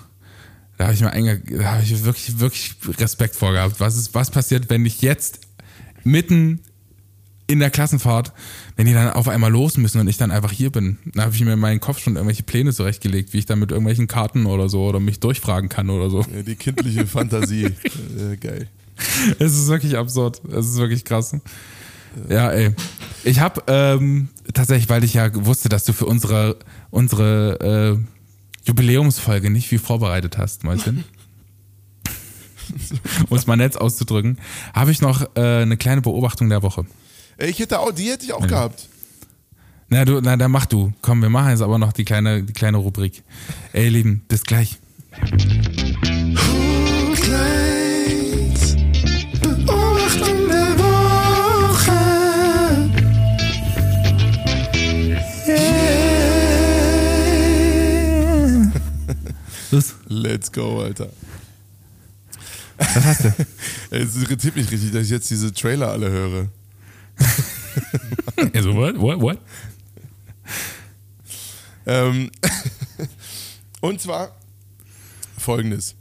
[0.77, 3.79] Da habe ich mir da habe ich wirklich, wirklich Respekt vor gehabt.
[3.79, 5.39] Was ist, was passiert, wenn ich jetzt
[6.03, 6.59] mitten
[7.47, 8.33] in der Klassenfahrt,
[8.75, 11.35] wenn die dann auf einmal los müssen und ich dann einfach hier bin, da habe
[11.35, 14.47] ich mir in meinen Kopf schon irgendwelche Pläne zurechtgelegt, wie ich dann mit irgendwelchen Karten
[14.47, 16.21] oder so oder mich durchfragen kann oder so.
[16.21, 17.65] Ja, die kindliche Fantasie.
[17.65, 18.67] äh, geil.
[19.39, 20.41] Es ist wirklich absurd.
[20.51, 21.35] Es ist wirklich krass.
[22.29, 22.73] Ja, ey.
[23.23, 26.57] Ich habe ähm, tatsächlich, weil ich ja wusste, dass du für unsere,
[26.91, 31.03] unsere äh, Jubiläumsfolge nicht viel vorbereitet hast, Mäuschen.
[33.29, 34.37] um es mal nett auszudrücken,
[34.73, 36.85] habe ich noch äh, eine kleine Beobachtung der Woche.
[37.37, 38.87] Ey, ich hätte auch, die hätte ich auch gehabt.
[39.89, 40.93] Na, du, na, dann mach du.
[41.01, 43.23] Komm, wir machen jetzt aber noch die kleine, die kleine Rubrik.
[43.71, 44.79] Ey, Lieben, bis gleich.
[59.75, 61.09] Los, Let's go, Alter.
[62.77, 63.33] was hast du?
[63.91, 66.49] Es irritiert mich richtig, dass ich jetzt diese Trailer alle höre.
[68.53, 69.39] Also, what, what, what?
[71.85, 72.31] Ähm,
[73.81, 74.33] und zwar
[75.37, 75.95] folgendes.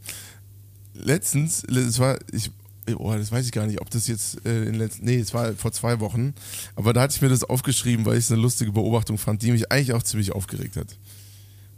[0.95, 2.53] Letztens, es war, ich,
[2.97, 5.53] oh, das weiß ich gar nicht, ob das jetzt äh, in letzten, nee, es war
[5.55, 6.33] vor zwei Wochen,
[6.77, 9.51] aber da hatte ich mir das aufgeschrieben, weil ich es eine lustige Beobachtung fand, die
[9.51, 10.97] mich eigentlich auch ziemlich aufgeregt hat.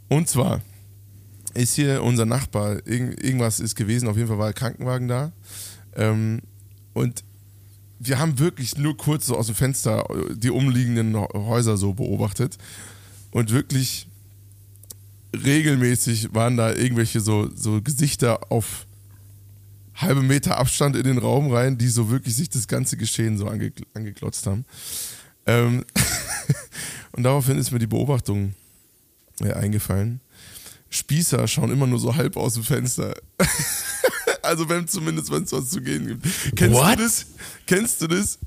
[0.09, 0.61] Und zwar
[1.57, 5.31] ist hier unser Nachbar, irgend, irgendwas ist gewesen, auf jeden Fall war ein Krankenwagen da.
[5.95, 6.41] Ähm,
[6.93, 7.23] und
[7.99, 12.57] wir haben wirklich nur kurz so aus dem Fenster äh, die umliegenden Häuser so beobachtet.
[13.31, 14.07] Und wirklich
[15.35, 18.87] regelmäßig waren da irgendwelche so, so Gesichter auf
[19.95, 23.47] halbe Meter Abstand in den Raum rein, die so wirklich sich das ganze Geschehen so
[23.47, 24.65] ange, angeklotzt haben.
[25.45, 25.83] Ähm
[27.13, 28.53] und daraufhin ist mir die Beobachtung
[29.41, 30.21] äh, eingefallen.
[30.97, 33.15] Spießer schauen immer nur so halb aus dem Fenster.
[34.41, 36.25] also wenn zumindest wenn es was zu gehen gibt.
[36.55, 36.97] Kennst What?
[36.99, 37.25] du das?
[37.65, 38.39] Kennst du das?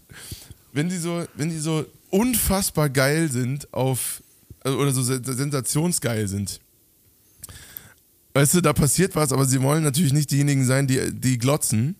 [0.72, 4.22] Wenn die so, wenn die so unfassbar geil sind auf
[4.60, 6.60] also- oder so sen- sensationsgeil sind.
[8.34, 11.96] Weißt du, da passiert was, aber sie wollen natürlich nicht diejenigen sein, die, die glotzen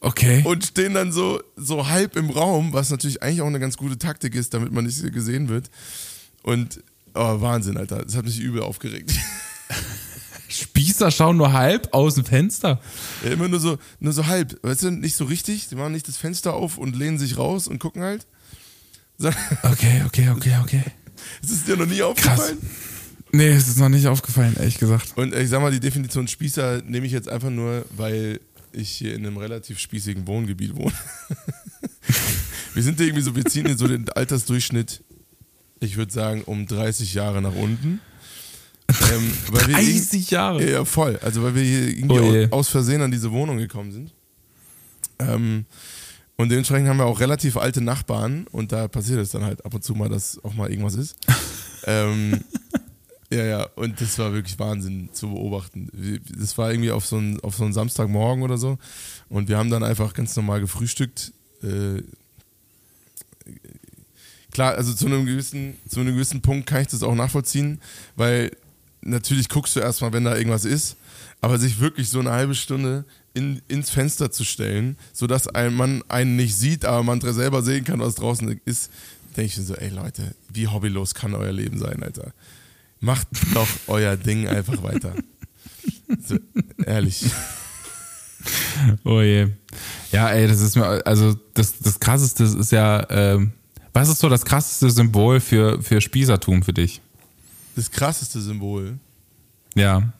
[0.00, 0.42] Okay.
[0.44, 3.98] und stehen dann so, so halb im Raum, was natürlich eigentlich auch eine ganz gute
[3.98, 5.70] Taktik ist, damit man nicht gesehen wird.
[6.42, 6.82] Und
[7.14, 8.04] oh, Wahnsinn, Alter.
[8.04, 9.12] Das hat mich übel aufgeregt.
[10.48, 12.80] Spießer schauen nur halb aus dem Fenster.
[13.24, 14.58] Ja, immer nur so, nur so halb.
[14.62, 15.68] Weißt du, nicht so richtig.
[15.68, 18.26] Die machen nicht das Fenster auf und lehnen sich raus und gucken halt.
[19.18, 19.28] So,
[19.62, 20.82] Okay, okay, okay, okay.
[21.42, 22.58] ist es dir noch nie aufgefallen?
[23.30, 25.16] Nee, es ist noch nicht aufgefallen, ehrlich gesagt.
[25.16, 28.40] Und ich sag mal, die Definition Spießer nehme ich jetzt einfach nur, weil
[28.72, 30.92] ich hier in einem relativ spießigen Wohngebiet wohne.
[32.74, 35.02] wir sind irgendwie so, wir ziehen in so den Altersdurchschnitt,
[35.82, 38.00] ich würde sagen, um 30 Jahre nach unten.
[38.88, 40.70] Ähm, weil wir 30 Jahre.
[40.70, 41.18] Ja, voll.
[41.22, 44.12] Also weil wir hier irgendwie Oh aus Versehen an diese Wohnung gekommen sind.
[45.18, 45.66] Ähm,
[46.36, 49.74] und dementsprechend haben wir auch relativ alte Nachbarn und da passiert es dann halt ab
[49.74, 51.16] und zu mal, dass auch mal irgendwas ist.
[51.86, 52.40] ähm,
[53.30, 55.88] ja, ja, und das war wirklich Wahnsinn zu beobachten.
[56.38, 58.78] Das war irgendwie auf so einen, auf so einen Samstagmorgen oder so
[59.28, 61.32] und wir haben dann einfach ganz normal gefrühstückt.
[61.62, 62.02] Äh,
[64.52, 67.80] klar, also zu einem gewissen, zu einem gewissen Punkt kann ich das auch nachvollziehen,
[68.14, 68.52] weil
[69.00, 70.96] natürlich guckst du erstmal, wenn da irgendwas ist,
[71.40, 76.04] aber sich wirklich so eine halbe Stunde in, ins Fenster zu stellen, sodass ein Mann
[76.08, 78.90] einen nicht sieht, aber man selber sehen kann, was draußen ist,
[79.36, 82.32] denke ich mir so, ey Leute, wie hobbylos kann euer Leben sein, Alter?
[83.00, 85.14] Macht doch euer Ding einfach weiter.
[86.24, 86.38] So,
[86.84, 87.24] ehrlich.
[89.04, 89.48] Oh je.
[90.10, 93.52] Ja, ey, das ist mir, also das, das krasseste ist ja, ähm,
[93.92, 97.00] was ist so das krasseste Symbol für, für Spießertum für dich?
[97.76, 98.98] Das krasseste Symbol.
[99.74, 100.12] Ja.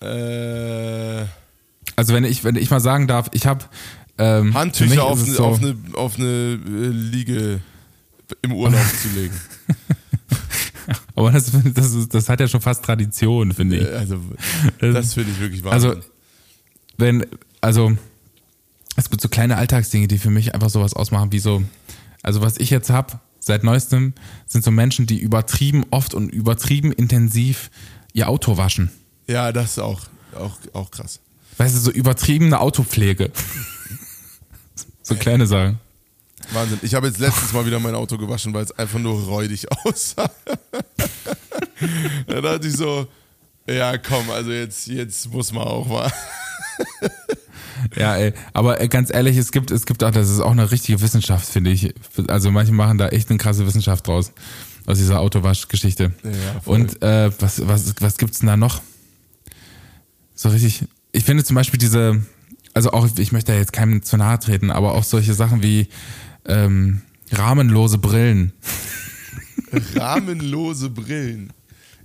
[0.00, 1.24] Äh,
[1.96, 3.64] Also wenn ich, wenn ich mal sagen darf, ich habe
[4.18, 7.60] ähm, Handtücher auf, eine, so, auf eine, auf eine äh, Liege
[8.42, 9.34] im Urlaub zu legen.
[11.16, 13.86] Aber das, das, ist, das hat ja schon fast Tradition, finde ich.
[13.86, 14.20] Äh, Also,
[14.80, 16.04] das finde ich wirklich Also, Wahnsinn.
[16.98, 17.26] wenn,
[17.60, 17.92] also,
[18.96, 21.62] es gibt so kleine Alltagsdinge, die für mich einfach sowas ausmachen, wie so,
[22.22, 24.14] also was ich jetzt hab seit neuestem,
[24.46, 27.70] sind so Menschen, die übertrieben oft und übertrieben intensiv
[28.12, 28.90] ihr Auto waschen.
[29.26, 30.02] Ja, das ist auch,
[30.38, 31.20] auch, auch krass.
[31.58, 33.30] Weißt du, so übertriebene Autopflege.
[35.02, 35.78] so kleine Sachen.
[36.52, 36.78] Wahnsinn.
[36.82, 40.30] Ich habe jetzt letztens mal wieder mein Auto gewaschen, weil es einfach nur räudig aussah.
[42.26, 43.06] da dachte ich so,
[43.66, 46.12] ja komm, also jetzt, jetzt muss man auch mal.
[47.96, 50.70] Ja, ey, aber äh, ganz ehrlich, es gibt, es gibt auch, das ist auch eine
[50.70, 51.94] richtige Wissenschaft, finde ich.
[52.28, 54.32] Also manche machen da echt eine krasse Wissenschaft draus,
[54.86, 56.12] aus dieser Autowaschgeschichte.
[56.24, 56.30] Ja.
[56.64, 58.82] Und äh, was, was, was gibt's denn da noch?
[60.34, 62.20] So richtig, ich finde zum Beispiel diese,
[62.74, 65.88] also auch, ich möchte da jetzt keinem zu nahe treten, aber auch solche Sachen wie
[66.46, 68.52] ähm, rahmenlose Brillen.
[69.94, 71.52] Rahmenlose Brillen.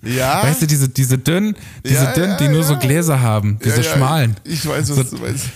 [0.01, 0.43] Ja.
[0.43, 2.77] Weißt du, diese, diese dünnen, diese Ja, dünnen, ja, die nur so.
[2.77, 4.35] Gläser haben, diese schmalen.
[4.45, 5.47] Ich weiß, was So- du meinst.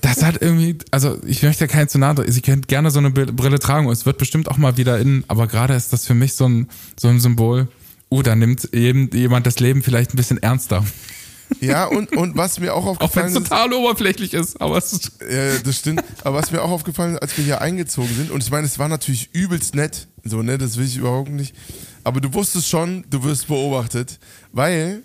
[0.00, 2.30] Das hat irgendwie, also ich möchte keinen zu nahe.
[2.30, 5.24] Sie könnt gerne so eine Brille tragen und es wird bestimmt auch mal wieder in,
[5.28, 6.68] aber gerade ist das für mich so ein,
[6.98, 7.68] so ein Symbol.
[8.10, 10.82] Uh, da nimmt eben jemand das Leben vielleicht ein bisschen ernster.
[11.60, 13.48] Ja, und, und was mir auch Auch wenn aufgefallen es ist.
[13.48, 16.02] total oberflächlich ist, aber es ist, Ja, das stimmt.
[16.24, 18.78] Aber was mir auch aufgefallen ist, als wir hier eingezogen sind, und ich meine, es
[18.78, 21.54] war natürlich übelst nett, so, ne, das will ich überhaupt nicht.
[22.04, 24.18] Aber du wusstest schon, du wirst beobachtet,
[24.52, 25.02] weil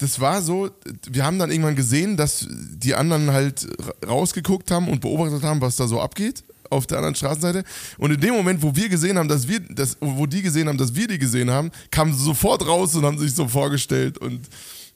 [0.00, 0.70] das war so,
[1.08, 5.60] wir haben dann irgendwann gesehen, dass die anderen halt ra- rausgeguckt haben und beobachtet haben,
[5.60, 7.64] was da so abgeht auf der anderen Straßenseite.
[7.98, 10.78] Und in dem Moment, wo wir gesehen haben, dass wir, dass, wo die gesehen haben,
[10.78, 14.48] dass wir die gesehen haben, kamen sie sofort raus und haben sich so vorgestellt und,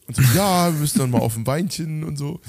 [0.07, 2.41] und so, ja, wir müssen dann mal auf ein Weinchen und so.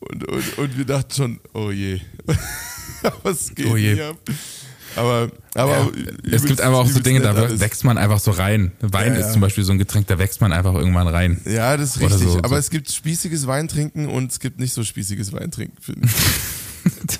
[0.00, 2.00] Und, und, und wir dachten schon, oh je,
[3.22, 3.94] was geht Oh je.
[3.94, 4.16] hier ab?
[4.96, 5.90] Aber, aber ja.
[6.32, 7.60] es gibt einfach auch so Dinge, da alles.
[7.60, 8.72] wächst man einfach so rein.
[8.80, 11.40] Wein Ja, ist zum Beispiel so ein Getränk, da wächst man einfach irgendwann rein.
[11.44, 12.28] Ja, das ist richtig.
[12.28, 12.54] so- aber so.
[12.56, 16.12] es gibt spießiges Weintrinken und es gibt nicht so spießiges Weintrinken, finde ich.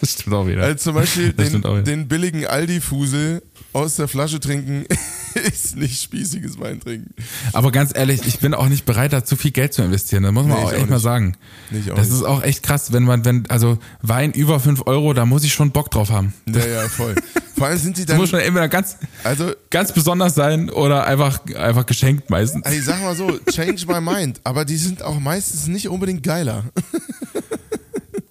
[0.01, 0.65] Das stimmt auch wieder.
[0.65, 1.83] Also zum Beispiel den, wieder.
[1.83, 3.43] den billigen Aldi-Fusel
[3.73, 4.85] aus der Flasche trinken
[5.35, 7.15] ist nicht spießiges Weintrinken.
[7.53, 10.23] Aber ganz ehrlich, ich bin auch nicht bereit, da zu viel Geld zu investieren.
[10.25, 11.37] Das muss man Nee, auch ich echt auch mal sagen.
[11.71, 12.17] Nee, ich auch das nicht.
[12.19, 15.55] ist auch echt krass, wenn man, wenn, also Wein über 5 Euro, da muss ich
[15.55, 16.35] schon Bock drauf haben.
[16.47, 17.15] Ja, ja, voll.
[17.57, 21.07] Vor allem sind die Das dann, muss schon entweder ganz, also, ganz besonders sein oder
[21.07, 22.67] einfach, einfach geschenkt meistens.
[22.67, 26.65] ey, sag mal so, change my mind, aber die sind auch meistens nicht unbedingt geiler.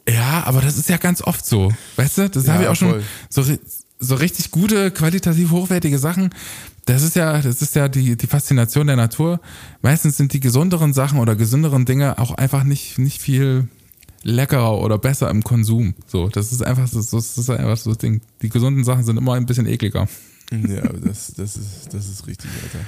[0.10, 1.72] Ja, aber das ist ja ganz oft so.
[1.96, 3.04] Weißt du, das Ja, habe ich auch schon voll.
[3.30, 3.60] so, ri-
[4.02, 6.32] so richtig gute, qualitativ hochwertige Sachen.
[6.86, 9.40] Das ist ja, das ist ja die, die Faszination der Natur.
[9.82, 13.68] Meistens sind die gesunderen Sachen oder gesünderen Dinge auch einfach nicht, nicht viel
[14.24, 15.94] leckerer oder besser im Konsum.
[16.08, 18.22] So, das ist einfach so, das ist einfach so das Ding.
[18.42, 20.08] Die gesunden Sachen sind immer ein bisschen ekliger.
[20.52, 22.86] Ja, das, das, ist, das ist richtig, Alter.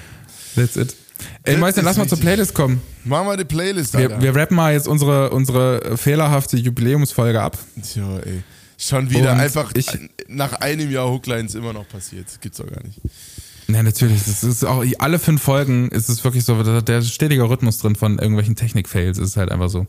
[0.56, 0.96] That's it.
[1.44, 2.20] Ey, Meister, ist lass mal zur.
[2.20, 2.82] Playlist kommen.
[3.06, 4.22] Machen wir die Playlist, Alter.
[4.22, 7.58] Wir, wir rappen mal jetzt unsere, unsere fehlerhafte Jubiläumsfolge ab.
[7.82, 8.44] Tja, ey.
[8.86, 9.88] Schon wieder Und einfach ich-
[10.28, 12.28] nach einem Jahr Hooklines immer noch passiert.
[12.42, 13.00] Gibt's doch gar nicht.
[13.70, 14.24] Ja, natürlich.
[14.26, 17.96] Das ist auch alle fünf Folgen ist es wirklich so, der, der stetige Rhythmus drin
[17.96, 19.18] von irgendwelchen Technik-Fails.
[19.18, 19.88] Ist halt einfach so.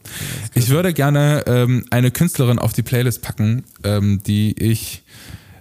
[0.55, 5.03] Ich würde gerne ähm, eine Künstlerin auf die Playlist packen, ähm, die ich,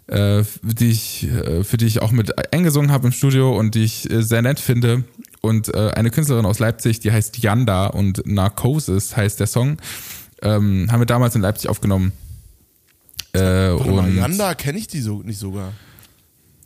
[0.07, 3.83] äh, die ich, äh, für die ich auch mit eingesungen habe im Studio und die
[3.83, 5.03] ich äh, sehr nett finde.
[5.41, 9.77] Und äh, eine Künstlerin aus Leipzig, die heißt Yanda und Narcosis heißt der Song.
[10.43, 12.11] Ähm, haben wir damals in Leipzig aufgenommen.
[13.35, 13.75] Äh,
[14.15, 15.73] Yanda kenne ich die so nicht sogar.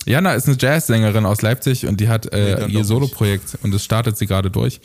[0.08, 3.74] Jana ist eine Jazzsängerin aus Leipzig und die hat Nee, äh, dann ihr Soloprojekt und
[3.74, 4.80] das startet sie gerade durch.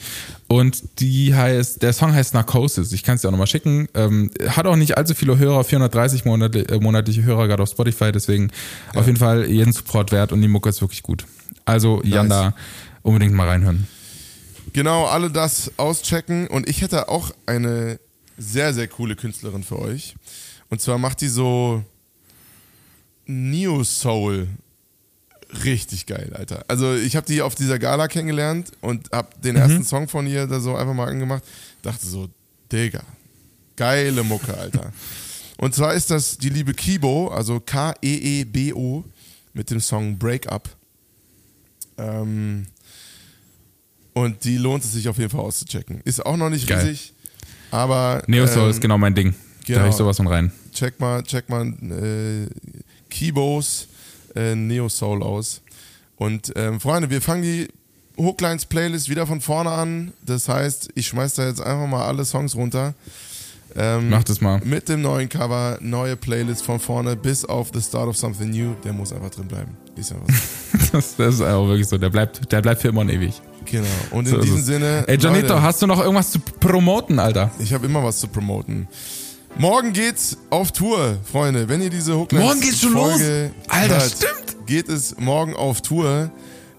[0.48, 2.90] Und die heißt, der Song heißt Narcosis.
[2.90, 3.88] Ich kann es dir auch nochmal schicken.
[3.94, 8.10] Ähm, hat auch nicht allzu viele Hörer, 430 monatli äh, monatliche Hörer gerade auf Spotify,
[8.10, 8.50] deswegen
[8.96, 11.24] auf jeden Fall jeden Support wert und die Mucke ist wirklich gut.
[11.64, 12.54] Also Janda,
[13.02, 13.86] unbedingt mal reinhören.
[14.72, 16.48] Genau, alle das auschecken.
[16.48, 18.00] Und ich hätte auch eine
[18.42, 20.14] sehr, sehr coole Künstlerin für euch.
[20.68, 21.84] Und zwar macht die so
[23.26, 24.48] Neo Soul.
[25.64, 26.64] Richtig geil, Alter.
[26.68, 30.46] Also ich habe die auf dieser Gala kennengelernt und habe den ersten Song von ihr
[30.46, 31.44] da so einfach mal angemacht.
[31.82, 32.28] Dachte so,
[32.70, 33.02] Digga,
[33.76, 34.92] geile Mucke, Alter.
[35.58, 39.04] Und zwar ist das die liebe Kibo, also K-E-E-B-O,
[39.52, 40.68] mit dem Song Break Up.
[41.98, 42.66] Ähm,
[44.12, 46.00] und die lohnt es sich auf jeden Fall auszuchecken.
[46.04, 46.80] Ist auch noch nicht Geil.
[46.84, 47.14] riesig,
[47.72, 49.32] aber Neo Soul ähm, ist genau mein Ding.
[49.32, 49.80] Da genau.
[49.80, 50.52] höre ich sowas von rein.
[50.72, 52.46] check mal, check mal äh,
[53.10, 53.88] Kibos
[54.36, 55.62] äh, Neo Soul aus.
[56.16, 57.68] Und ähm, Freunde, wir fangen die
[58.16, 60.12] Hooklines Playlist wieder von vorne an.
[60.24, 62.94] Das heißt, ich schmeiß da jetzt einfach mal alle Songs runter.
[63.74, 64.60] Ähm, Mach das mal.
[64.64, 68.74] Mit dem neuen Cover, neue Playlist von vorne bis auf The Start of Something New.
[68.84, 69.76] Der muss einfach drin bleiben.
[69.96, 70.92] Ist einfach so.
[70.92, 71.96] Das, das ist einfach wirklich so.
[71.96, 73.40] Der bleibt, der bleibt für immer und ewig.
[73.64, 73.86] Genau.
[74.10, 74.66] Und in So diesem es.
[74.66, 75.04] Sinne.
[75.06, 77.50] Ey, Janito, Leute, hast du noch irgendwas zu promoten, Alter?
[77.58, 78.88] Ich habe immer was zu promoten.
[79.58, 81.68] Morgen geht's auf Tour, Freunde.
[81.68, 83.68] Wenn ihr diese Hooklines Morgen geht's schon Folge los?
[83.68, 84.66] Alter, hört, stimmt.
[84.66, 86.30] Geht es morgen auf Tour.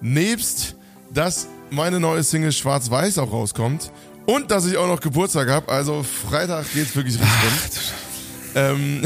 [0.02, 0.76] Nebst,
[1.14, 3.92] dass meine neue Single Schwarz-Weiß auch rauskommt
[4.26, 5.72] und dass ich auch noch Geburtstag habe.
[5.72, 7.94] Also Freitag geht's wirklich richtig rund.
[8.56, 9.02] Ähm,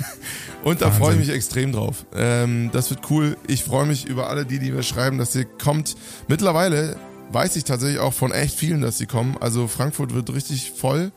[0.64, 2.06] und da freue ich mich extrem drauf.
[2.14, 3.36] Ähm, das wird cool.
[3.46, 5.96] Ich freue mich über alle die, die mir schreiben, dass ihr kommt.
[6.28, 6.96] Mittlerweile
[7.32, 9.36] weiß ich tatsächlich auch von echt vielen, dass sie kommen.
[9.40, 11.12] Also Frankfurt wird richtig voll.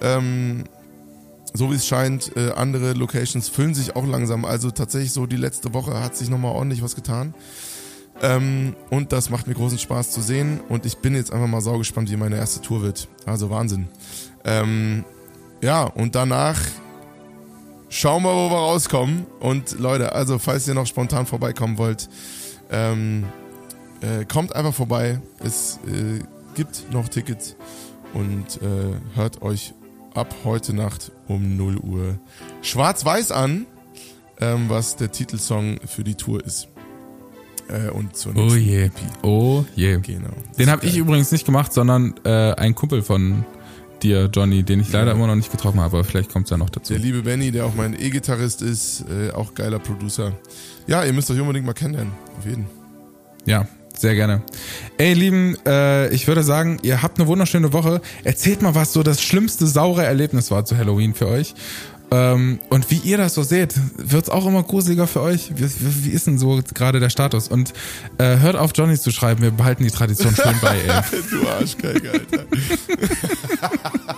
[0.00, 0.64] Ähm,
[1.52, 4.44] so wie es scheint, äh, andere Locations füllen sich auch langsam.
[4.44, 7.34] Also tatsächlich so die letzte Woche hat sich nochmal ordentlich was getan.
[8.22, 10.60] Ähm, und das macht mir großen Spaß zu sehen.
[10.68, 13.08] Und ich bin jetzt einfach mal saugespannt, wie meine erste Tour wird.
[13.26, 13.88] Also Wahnsinn.
[14.44, 15.04] Ähm,
[15.62, 16.58] ja, und danach
[17.88, 19.26] schauen wir, wo wir rauskommen.
[19.40, 22.08] Und Leute, also falls ihr noch spontan vorbeikommen wollt,
[22.70, 23.24] ähm,
[24.00, 25.20] äh, kommt einfach vorbei.
[25.40, 26.20] Es äh,
[26.54, 27.56] gibt noch Tickets
[28.12, 29.74] und äh, hört euch
[30.14, 32.18] ab heute Nacht um 0 Uhr
[32.62, 33.66] Schwarz-Weiß an,
[34.40, 36.68] ähm, was der Titelsong für die Tour ist.
[37.68, 38.84] Äh, und zur Oh je.
[38.84, 38.92] EP.
[39.22, 39.98] Oh je.
[40.00, 40.28] Genau.
[40.58, 43.44] Den habe ich übrigens nicht gemacht, sondern äh, ein Kumpel von
[44.02, 45.12] dir, Johnny, den ich leider Ja.
[45.14, 46.92] immer noch nicht getroffen habe, aber vielleicht kommt es ja noch dazu.
[46.92, 50.32] Der liebe Benny, der auch mein E-Gitarrist ist, äh, auch geiler Producer.
[50.86, 52.12] Ja, ihr müsst euch unbedingt mal kennenlernen.
[52.38, 52.66] Auf jeden.
[53.46, 53.66] Ja,
[53.98, 54.42] sehr gerne.
[54.98, 58.00] Ey, Lieben, äh, ich würde sagen, ihr habt eine wunderschöne Woche.
[58.24, 61.54] Erzählt mal, was so das schlimmste saure Erlebnis war zu Halloween für euch.
[62.10, 65.50] Ähm, und wie ihr das so seht, wird's auch immer gruseliger für euch?
[65.56, 67.48] Wie, wie wie ist denn so gerade der Status?
[67.48, 67.72] Und
[68.18, 71.02] äh, hört auf, Johnny zu schreiben, wir behalten die Tradition schön bei, ey.
[71.30, 72.44] Du Arschgeige, Alter.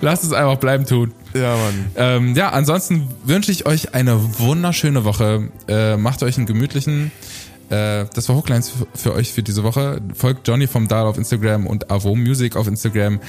[0.00, 1.12] Lasst es einfach bleiben tun.
[1.34, 1.86] Ja, Mann.
[1.96, 5.48] Ähm, ja, ansonsten wünsche ich euch eine wunderschöne Woche.
[5.68, 7.12] Äh, macht euch einen gemütlichen.
[7.70, 10.00] Äh, das war Hooklines für, für euch für diese Woche.
[10.14, 13.20] Folgt Johnny vom Dahl auf Instagram und Avo Music auf Instagram.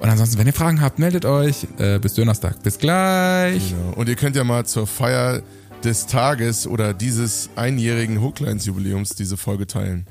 [0.00, 1.66] Und ansonsten, wenn ihr Fragen habt, meldet euch.
[1.78, 2.62] Äh, bis Donnerstag.
[2.62, 3.70] Bis gleich.
[3.70, 3.96] Genau.
[3.96, 5.42] Und ihr könnt ja mal zur Feier
[5.84, 10.06] des Tages oder dieses einjährigen Hooklines-Jubiläums diese Folge teilen.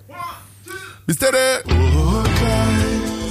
[1.05, 1.33] Bis dann!
[1.65, 3.22] Hookline,